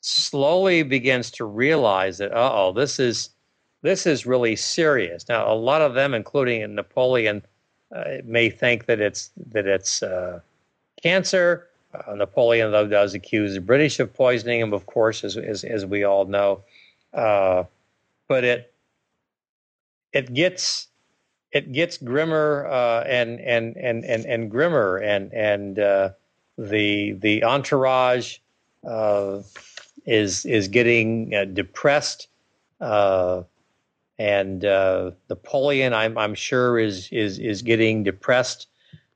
[0.00, 3.30] slowly begins to realize that oh this is
[3.82, 5.28] this is really serious.
[5.28, 7.42] Now a lot of them including napoleon
[7.94, 10.40] uh, may think that it's that it's uh,
[11.02, 11.68] cancer.
[11.94, 15.86] Uh, napoleon though does accuse the british of poisoning him of course as, as, as
[15.86, 16.62] we all know.
[17.12, 17.64] Uh,
[18.28, 18.72] but it
[20.12, 20.88] it gets
[21.52, 26.10] it gets grimmer uh, and, and and and and grimmer, and and uh,
[26.58, 28.38] the the entourage
[28.86, 29.42] uh,
[30.04, 32.28] is is getting uh, depressed,
[32.80, 33.42] uh,
[34.18, 38.68] and uh, Napoleon, I'm I'm sure, is is is getting depressed.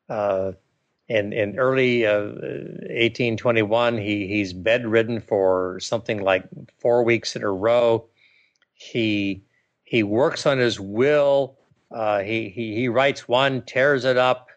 [0.09, 6.45] in in early 1821, he he's bedridden for something like
[6.79, 8.07] four weeks in a row.
[8.75, 9.43] He
[9.85, 11.59] he works on his will
[11.91, 14.49] uh, he, he, he writes one, tears it up,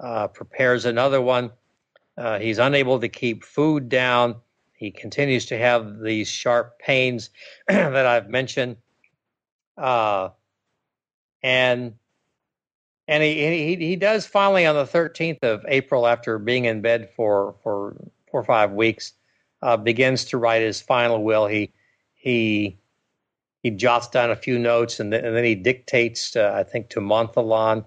[0.00, 1.50] uh, prepares another one.
[2.16, 4.36] Uh, he's unable to keep food down.
[4.74, 7.30] He continues to have these sharp pains
[7.68, 8.76] that I've mentioned.
[9.76, 10.30] Uh,
[11.42, 11.94] and
[13.08, 17.10] and he, he, he does finally on the 13th of April, after being in bed
[17.16, 17.96] for, for
[18.30, 19.14] four or five weeks,
[19.62, 21.48] uh, begins to write his final will.
[21.48, 21.72] He,
[22.14, 22.78] he
[23.62, 26.88] he jots down a few notes and then, and then he dictates, uh, I think,
[26.90, 27.84] to Montholon.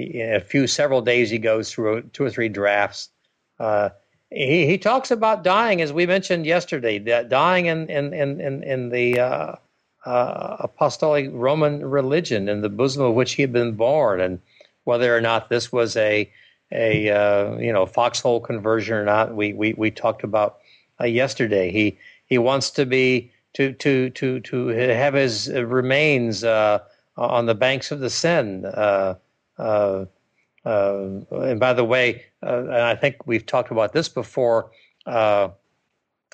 [0.00, 3.10] A few several days, he goes through two or three drafts.
[3.60, 3.90] Uh,
[4.30, 8.88] he, he talks about dying, as we mentioned yesterday, dying in in in in, in
[8.88, 9.54] the uh,
[10.06, 14.40] uh, apostolic Roman religion in the bosom of which he had been born, and
[14.84, 16.30] whether or not this was a
[16.72, 20.58] a uh, you know foxhole conversion or not, we we, we talked about
[21.00, 21.70] uh, yesterday.
[21.70, 26.80] He he wants to be to to to to have his remains uh,
[27.16, 28.64] on the banks of the Seine.
[28.66, 29.14] Uh,
[29.58, 30.04] uh,
[30.64, 34.70] and by the way, and I think we've talked about this before.
[35.06, 35.50] a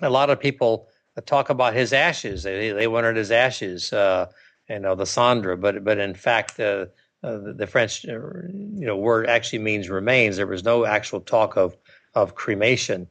[0.03, 0.89] lot of people
[1.23, 2.43] talk about his ashes.
[2.43, 4.27] They, they wanted his ashes, uh,
[4.69, 5.61] you know, the cendre.
[5.61, 6.87] But but in fact, uh,
[7.23, 10.37] uh, the, the, French, uh, you know, word actually means remains.
[10.37, 11.77] There was no actual talk of
[12.14, 13.09] of cremation.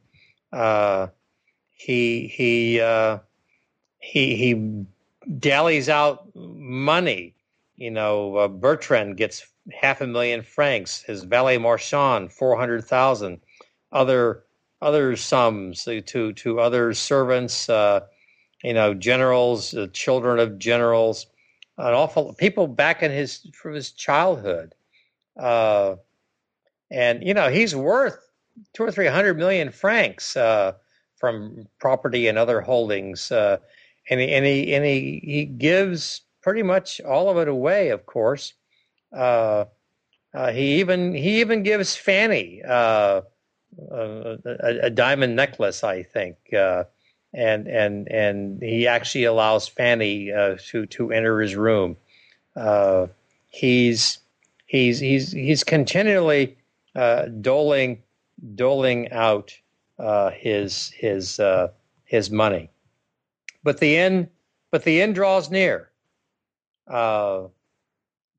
[0.52, 1.08] Uh,
[1.74, 3.18] he he uh,
[3.98, 4.84] he he
[5.38, 7.34] dallies out money.
[7.76, 11.02] You know, Bertrand gets half a million francs.
[11.02, 13.40] His valet Marchand four hundred thousand.
[13.92, 14.44] Other
[14.80, 18.00] other sums to to other servants, uh,
[18.62, 21.26] you know, generals, uh, children of generals,
[21.78, 24.74] an awful people back in his from his childhood,
[25.38, 25.96] uh,
[26.90, 28.18] and you know he's worth
[28.72, 30.72] two or three hundred million francs uh,
[31.16, 33.58] from property and other holdings, uh,
[34.10, 38.06] and he, and he and he he gives pretty much all of it away, of
[38.06, 38.54] course.
[39.12, 39.64] Uh,
[40.52, 42.62] he even he even gives Fanny
[43.90, 44.38] a,
[44.82, 46.84] a, diamond necklace, I think, uh,
[47.32, 51.96] and and and he actually allows Fanny uh, to to enter his room.
[52.56, 53.08] Uh,
[53.48, 54.18] he's
[54.66, 56.56] he's he's he's continually
[56.94, 58.02] uh, doling
[58.54, 59.52] doling out
[59.98, 61.68] uh, his his uh,
[62.04, 62.70] his money,
[63.68, 64.28] but the end
[64.72, 65.90] but the end draws near.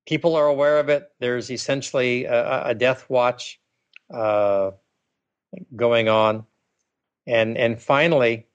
[0.07, 1.11] people are aware of it.
[1.19, 3.59] There's essentially a, a death watch.
[4.13, 4.71] Uh,
[5.75, 6.45] going on.
[7.27, 8.47] And, and finally,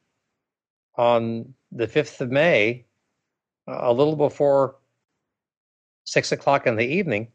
[0.97, 2.87] on the 5th of May,
[3.67, 4.77] a little before
[6.05, 7.29] six o'clock in the evening,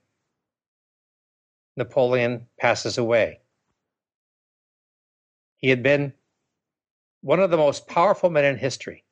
[1.76, 3.40] Napoleon passes away.
[5.58, 6.14] He had been
[7.22, 9.04] one of the most powerful men in history,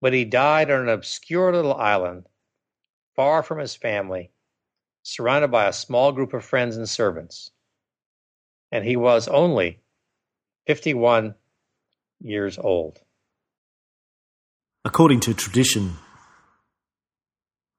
[0.00, 2.26] but he died on an obscure little island,
[3.16, 4.30] far from his family,
[5.02, 7.50] surrounded by a small group of friends and servants
[8.70, 9.80] and he was only
[10.66, 11.34] 51
[12.20, 13.00] years old.
[14.84, 15.94] According to tradition,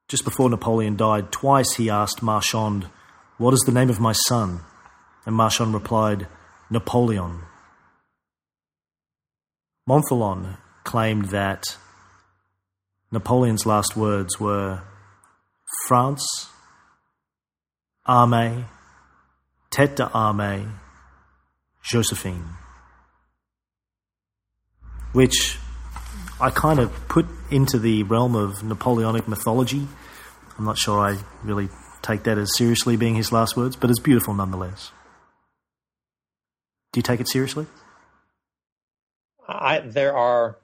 [0.07, 2.89] just before Napoleon died, twice he asked Marchand,
[3.38, 4.61] What is the name of my son?
[5.26, 6.28] And Marchand replied,
[6.70, 7.41] Napoleon.
[9.88, 11.78] Montholon claimed that
[13.12, 14.82] Napoleon's last words were
[15.88, 16.49] France,
[18.07, 18.66] Armée,
[19.72, 20.70] Tête d'Armée,
[21.82, 22.45] Josephine,
[25.14, 25.57] which
[26.39, 29.88] I kind of put into the realm of Napoleonic mythology.
[30.57, 31.70] I'm not sure I really
[32.01, 34.91] take that as seriously being his last words, but it's beautiful nonetheless.
[36.91, 37.66] Do you take it seriously?
[39.47, 40.57] I, there are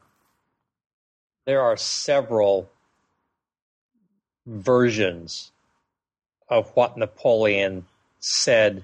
[1.46, 2.70] there are several
[4.46, 5.52] versions
[6.50, 7.86] of what Napoleon
[8.20, 8.84] said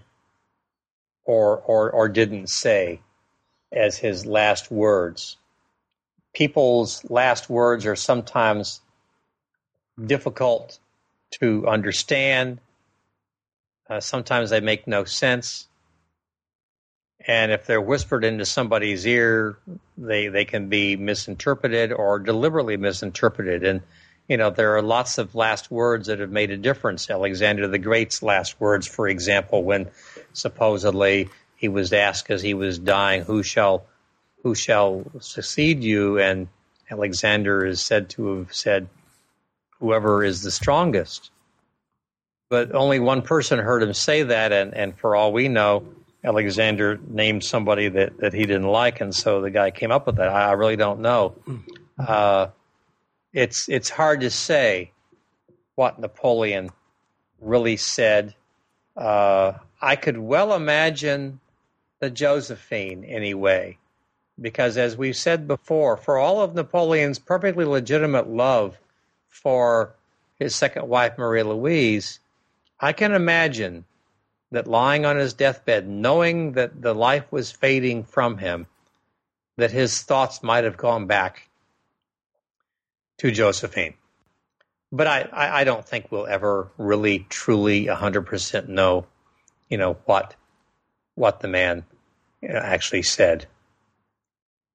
[1.26, 3.01] or, or, or didn't say
[3.72, 5.38] as his last words.
[6.34, 8.82] People's last words are sometimes
[10.03, 10.80] difficult
[11.39, 12.59] to understand.
[13.89, 15.68] Uh, sometimes they make no sense.
[17.28, 19.57] And if they're whispered into somebody's ear,
[19.97, 23.63] they, they can be misinterpreted or deliberately misinterpreted.
[23.63, 23.82] And,
[24.28, 27.09] you know, there are lots of last words that have made a difference.
[27.09, 29.89] Alexander the Great's last words, for example, when
[30.34, 33.86] supposedly he was asked as he was dying, "Who shall,
[34.41, 36.47] who shall succeed you?" And
[36.89, 38.88] Alexander is said to have said,
[39.80, 41.30] "Whoever is the strongest."
[42.49, 45.86] But only one person heard him say that, and, and for all we know,
[46.24, 50.17] Alexander named somebody that, that he didn't like, and so the guy came up with
[50.17, 50.30] that.
[50.30, 51.36] I, really don't know.
[51.97, 52.47] Uh,
[53.34, 54.91] it's it's hard to say
[55.76, 56.69] what Napoleon
[57.39, 58.36] really said.
[58.95, 61.39] Uh, I could well imagine
[61.99, 63.78] the Josephine anyway,
[64.39, 68.78] because as we've said before, for all of Napoleon's perfectly legitimate love
[69.30, 69.95] for
[70.38, 72.19] his second wife, Marie Louise,
[72.80, 73.86] I can imagine
[74.51, 78.67] that lying on his deathbed, knowing that the life was fading from him,
[79.57, 81.49] that his thoughts might have gone back
[83.19, 83.93] to Josephine.
[84.91, 89.07] But I, I, I don't think we'll ever really, truly, 100% know
[89.71, 90.35] you know what
[91.15, 91.85] what the man
[92.43, 93.47] uh, actually said.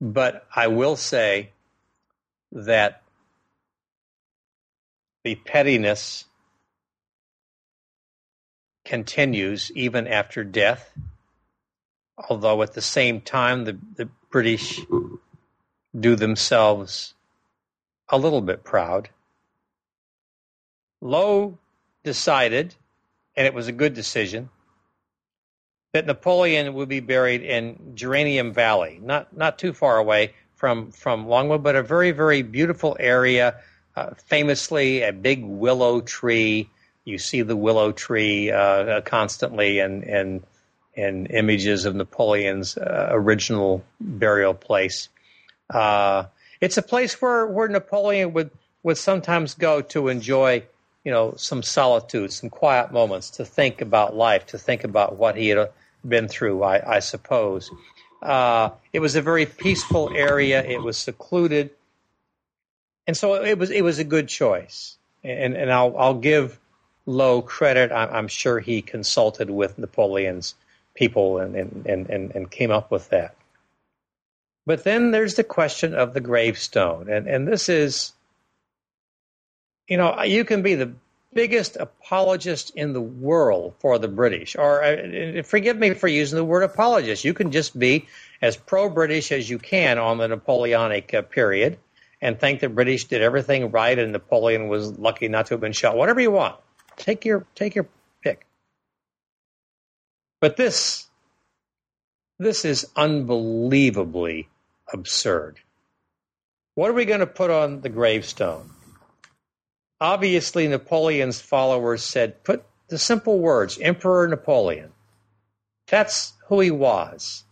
[0.00, 1.50] But I will say
[2.52, 3.02] that
[5.22, 6.24] the pettiness
[8.86, 10.92] continues even after death,
[12.30, 14.80] although at the same time the, the British
[15.98, 17.14] do themselves
[18.08, 19.10] a little bit proud.
[21.00, 21.58] Lowe
[22.04, 22.74] decided,
[23.36, 24.48] and it was a good decision,
[25.92, 31.26] that Napoleon would be buried in Geranium Valley, not not too far away from from
[31.26, 33.56] Longwood, but a very very beautiful area.
[33.96, 36.68] Uh, famously, a big willow tree.
[37.06, 40.42] You see the willow tree uh, constantly in in
[40.94, 45.08] in images of Napoleon's uh, original burial place.
[45.70, 46.24] Uh,
[46.60, 48.50] it's a place where where Napoleon would
[48.82, 50.64] would sometimes go to enjoy
[51.04, 55.36] you know some solitude, some quiet moments, to think about life, to think about what
[55.36, 55.70] he had
[56.06, 56.64] been through.
[56.64, 57.70] I, I suppose.
[58.20, 60.64] Uh, it was a very peaceful area.
[60.64, 61.70] It was secluded,
[63.06, 64.96] and so it was it was a good choice.
[65.22, 66.58] And and I'll I'll give
[67.06, 67.92] Lowe credit.
[67.92, 70.54] I'm, I'm sure he consulted with Napoleon's
[70.94, 73.34] people and and, and and came up with that.
[74.66, 78.12] But then there's the question of the gravestone, and and this is,
[79.88, 80.92] you know, you can be the
[81.32, 84.56] biggest apologist in the world for the British.
[84.56, 87.24] Or uh, forgive me for using the word apologist.
[87.24, 88.08] You can just be
[88.40, 91.78] as pro-British as you can on the Napoleonic uh, period,
[92.20, 95.72] and think the British did everything right, and Napoleon was lucky not to have been
[95.72, 95.96] shot.
[95.96, 96.56] Whatever you want,
[96.96, 97.88] take your take your
[98.22, 98.46] pick.
[100.40, 101.08] But this
[102.38, 104.48] this is unbelievably
[104.92, 105.58] absurd.
[106.74, 108.70] What are we going to put on the gravestone?
[110.00, 114.92] obviously Napoleon's followers said, put the simple words, Emperor Napoleon.
[115.88, 117.44] That's who he was.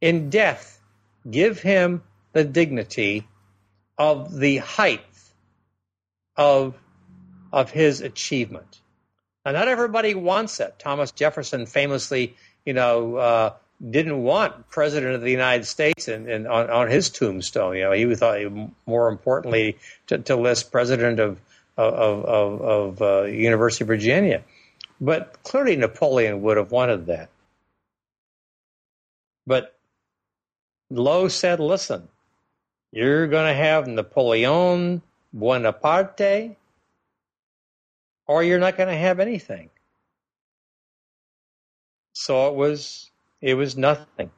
[0.00, 0.80] In death,
[1.30, 3.26] give him the dignity
[3.98, 5.04] of the height
[6.36, 6.74] of,
[7.52, 8.80] of his achievement.
[9.44, 10.74] Now, not everybody wants it.
[10.78, 12.34] Thomas Jefferson famously,
[12.64, 13.52] you know, uh,
[13.88, 17.76] didn't want President of the United States and on, on, his tombstone.
[17.76, 18.40] You know, he thought
[18.84, 19.78] more importantly
[20.08, 21.40] to, to list President of
[21.80, 24.42] of, of, of uh, University of Virginia.
[25.00, 27.30] But clearly Napoleon would have wanted that.
[29.46, 29.74] But
[30.90, 32.08] Lowe said, listen,
[32.92, 35.00] you're going to have Napoleon
[35.32, 36.56] Bonaparte,
[38.30, 39.68] or you're not going to have anything.
[42.12, 43.10] So it was
[43.40, 44.30] it was nothing.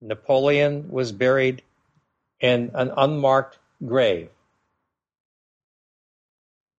[0.00, 1.62] Napoleon was buried
[2.40, 4.28] in an unmarked grave.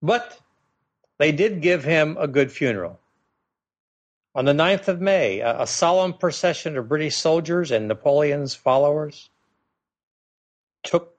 [0.01, 0.37] But
[1.17, 2.99] they did give him a good funeral.
[4.35, 9.29] On the 9th of May, a, a solemn procession of British soldiers and Napoleon's followers
[10.83, 11.15] took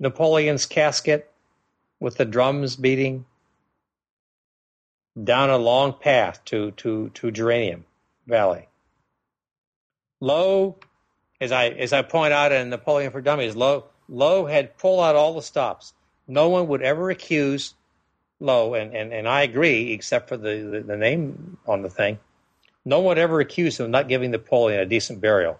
[0.00, 1.30] Napoleon's casket
[2.00, 3.24] with the drums beating
[5.22, 7.84] down a long path to, to, to Geranium
[8.26, 8.68] Valley.
[10.20, 10.76] Lowe,
[11.40, 15.16] as I as I point out in Napoleon for Dummies, Lowe Lowe had pulled out
[15.16, 15.92] all the stops.
[16.26, 17.74] No one would ever accuse
[18.40, 22.18] Lowe, and, and, and I agree, except for the, the, the name on the thing.
[22.84, 25.58] No one ever accused him of not giving Napoleon a decent burial.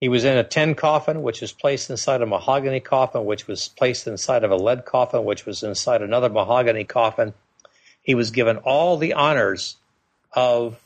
[0.00, 3.68] He was in a tin coffin, which was placed inside a mahogany coffin, which was
[3.68, 7.34] placed inside of a lead coffin, which was inside another mahogany coffin.
[8.04, 9.76] He was given all the honors
[10.32, 10.78] of,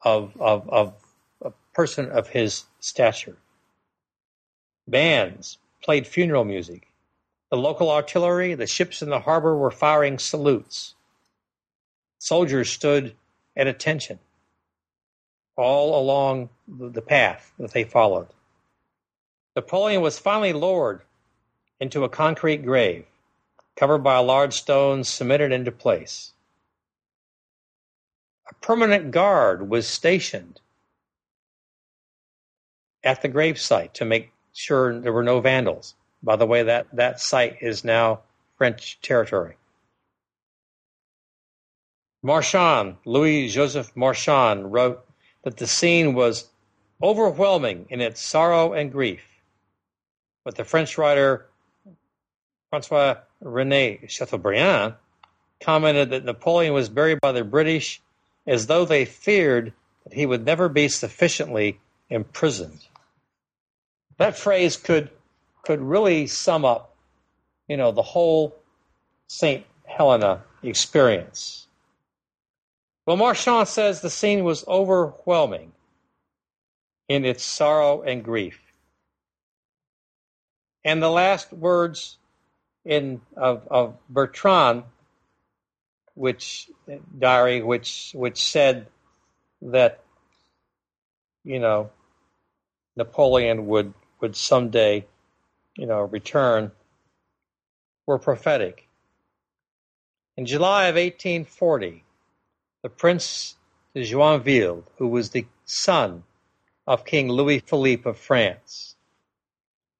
[0.00, 0.94] of, of, of
[1.42, 3.36] a person of his stature.
[4.86, 6.86] Bands played funeral music.
[7.50, 10.94] The local artillery, the ships in the harbor were firing salutes.
[12.18, 13.14] Soldiers stood
[13.56, 14.18] at attention
[15.56, 18.28] all along the path that they followed.
[19.54, 21.02] Napoleon was finally lowered
[21.80, 23.04] into a concrete grave
[23.76, 26.32] covered by a large stone cemented into place.
[28.50, 30.60] A permanent guard was stationed
[33.02, 35.94] at the gravesite to make sure there were no vandals.
[36.22, 38.20] By the way, that, that site is now
[38.56, 39.56] French territory.
[42.22, 45.04] Marchand, Louis Joseph Marchand, wrote
[45.42, 46.48] that the scene was
[47.02, 49.22] overwhelming in its sorrow and grief.
[50.44, 51.46] But the French writer
[52.70, 54.94] Francois Rene Chateaubriand
[55.60, 58.00] commented that Napoleon was buried by the British
[58.46, 59.72] as though they feared
[60.04, 61.78] that he would never be sufficiently
[62.10, 62.86] imprisoned.
[64.16, 65.10] That phrase could
[65.62, 66.94] could really sum up,
[67.68, 68.54] you know, the whole
[69.28, 69.64] St.
[69.86, 71.66] Helena experience.
[73.06, 75.72] Well, Marchand says the scene was overwhelming
[77.08, 78.60] in its sorrow and grief.
[80.84, 82.18] And the last words
[82.84, 84.84] in of, of Bertrand,
[86.14, 86.70] which
[87.18, 88.86] diary, which which said
[89.62, 90.00] that
[91.44, 91.90] you know
[92.96, 95.06] Napoleon would would someday
[95.76, 96.72] you know return,
[98.06, 98.88] were prophetic.
[100.36, 102.04] In July of 1840,
[102.82, 103.56] the Prince
[103.94, 106.24] de Joinville, who was the son
[106.86, 108.93] of King Louis Philippe of France,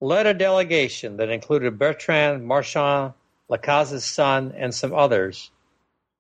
[0.01, 3.15] led a delegation that included Bertrand Marchand,
[3.49, 5.51] Las Cases's son, and some others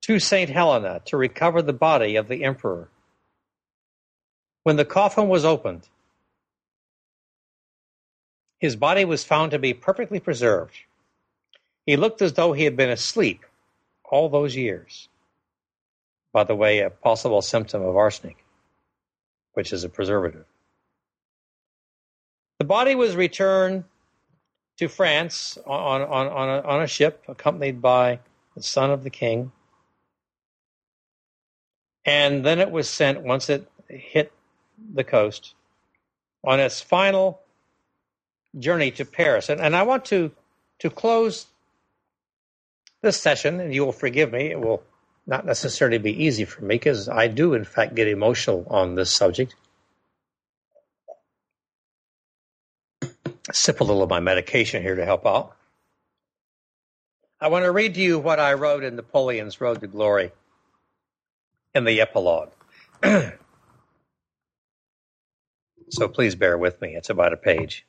[0.02, 0.50] to St.
[0.50, 2.88] Helena to recover the body of the emperor.
[4.62, 5.88] When the coffin was opened,
[8.58, 10.74] his body was found to be perfectly preserved.
[11.84, 13.44] He looked as though he had been asleep
[14.04, 15.08] all those years.
[16.32, 18.44] By the way, a possible symptom of arsenic,
[19.52, 20.46] which is a preservative.
[22.58, 23.84] The body was returned
[24.78, 28.20] to France on, on, on, a, on a ship accompanied by
[28.56, 29.52] the son of the king.
[32.04, 34.32] And then it was sent, once it hit
[34.92, 35.54] the coast,
[36.44, 37.40] on its final
[38.58, 39.48] journey to Paris.
[39.48, 40.30] And, and I want to,
[40.80, 41.46] to close
[43.00, 44.82] this session, and you will forgive me, it will
[45.26, 49.10] not necessarily be easy for me because I do, in fact, get emotional on this
[49.10, 49.54] subject.
[53.52, 55.54] Sip a little of my medication here to help out.
[57.40, 60.32] I want to read to you what I wrote in Napoleon's Road to Glory
[61.74, 62.52] in the epilogue.
[65.90, 67.84] so please bear with me, it's about a page.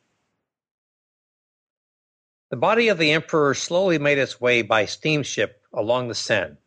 [2.50, 6.58] The body of the emperor slowly made its way by steamship along the Seine.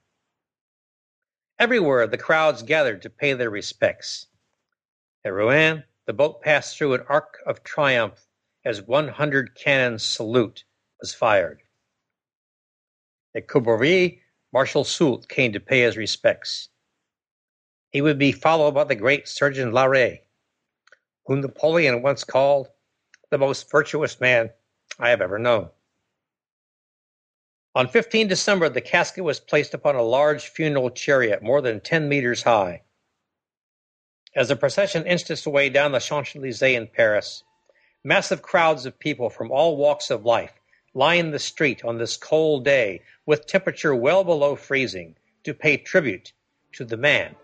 [1.58, 4.28] Everywhere the crowds gathered to pay their respects.
[5.24, 8.27] At Rouen, the boat passed through an arc of triumph
[8.68, 10.62] as one hundred cannon salute
[11.00, 11.62] was fired.
[13.34, 14.18] At Courbevoie,
[14.52, 16.68] Marshal Soult came to pay his respects.
[17.88, 20.18] He would be followed by the great Surgeon Larrey,
[21.24, 22.68] whom Napoleon once called
[23.30, 24.50] the most virtuous man
[24.98, 25.70] I have ever known.
[27.74, 32.06] On 15 December, the casket was placed upon a large funeral chariot more than 10
[32.06, 32.82] meters high.
[34.36, 37.44] As the procession inched its way down the Champs Elysees in Paris,
[38.04, 40.52] massive crowds of people from all walks of life
[40.94, 45.14] lined the street on this cold day with temperature well below freezing
[45.44, 46.32] to pay tribute
[46.72, 47.34] to the man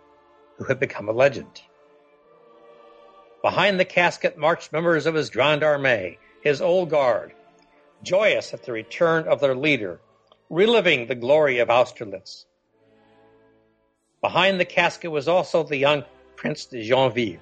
[0.56, 1.62] who had become a legend.
[3.42, 7.32] Behind the casket marched members of his Grande Armée, his old guard,
[8.02, 10.00] joyous at the return of their leader
[10.50, 12.46] reliving the glory of Austerlitz.
[14.20, 16.04] Behind the casket was also the young
[16.36, 17.40] Prince de Joinville.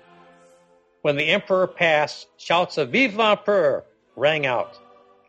[1.03, 3.85] When the emperor passed, shouts of Vive l'Empereur
[4.15, 4.79] rang out.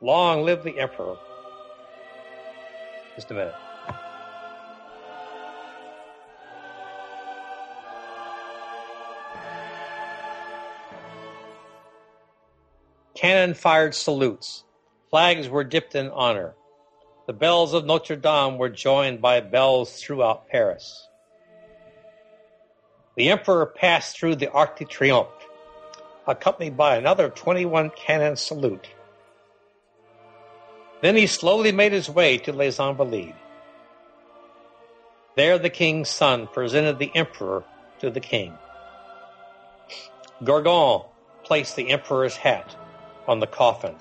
[0.01, 1.17] Long live the emperor.
[3.15, 3.55] Just a minute.
[13.15, 14.63] Cannon fired salutes.
[15.09, 16.53] Flags were dipped in honor.
[17.25, 21.07] The bells of Notre Dame were joined by bells throughout Paris.
[23.15, 25.42] The emperor passed through the Arc de Triomphe,
[26.27, 28.87] accompanied by another 21 cannon salute.
[31.01, 33.35] Then he slowly made his way to Les Invalides.
[35.35, 37.63] There the king's son presented the emperor
[37.99, 38.53] to the king.
[40.43, 41.07] Gourgaud
[41.43, 42.75] placed the emperor's hat
[43.27, 43.95] on the coffin.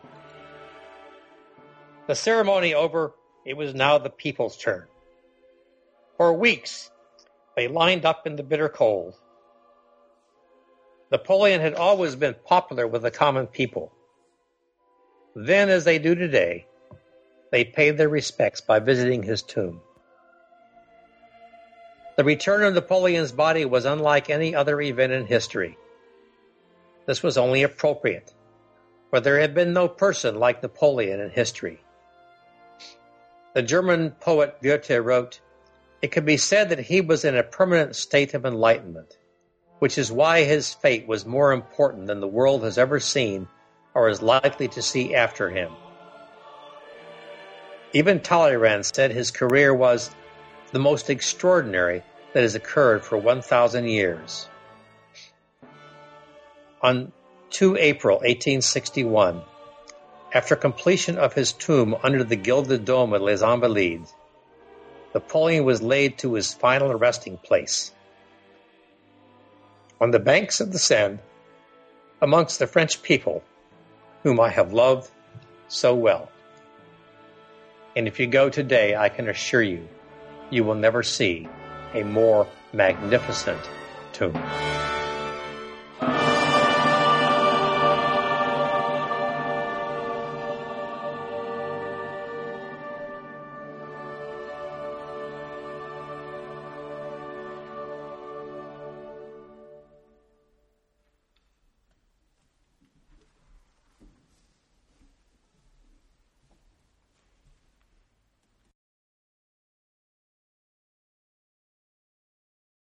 [2.07, 4.87] The ceremony over, it was now the people's turn.
[6.17, 6.91] For weeks,
[7.57, 9.19] they lined up in the bitter cold.
[11.13, 13.93] Napoleon had always been popular with the common people.
[15.37, 16.67] Then, as they do today,
[17.51, 19.83] they paid their respects by visiting his tomb.
[22.17, 25.77] The return of Napoleon's body was unlike any other event in history.
[27.05, 28.33] This was only appropriate,
[29.11, 31.79] for there had been no person like Napoleon in history.
[33.55, 35.41] The German poet Goethe wrote,
[36.01, 39.19] It can be said that he was in a permanent state of enlightenment,
[39.83, 43.49] which is why his fate was more important than the world has ever seen
[43.95, 45.73] or is likely to see after him.
[47.93, 50.09] Even Talleyrand said his career was
[50.71, 54.49] the most extraordinary that has occurred for 1,000 years.
[56.81, 57.11] On
[57.51, 59.43] 2 April 1861,
[60.33, 64.15] after completion of his tomb under the gilded dome at Les Invalides,
[65.13, 67.91] Napoleon was laid to his final resting place.
[70.03, 71.21] On the banks of the Seine,
[72.21, 73.45] amongst the French people,
[74.25, 75.09] whom I have loved
[75.69, 76.29] so well.
[77.95, 79.87] And if you go today, I can assure you,
[80.51, 81.47] you will never see
[81.95, 83.61] a more magnificent
[84.13, 84.35] tomb.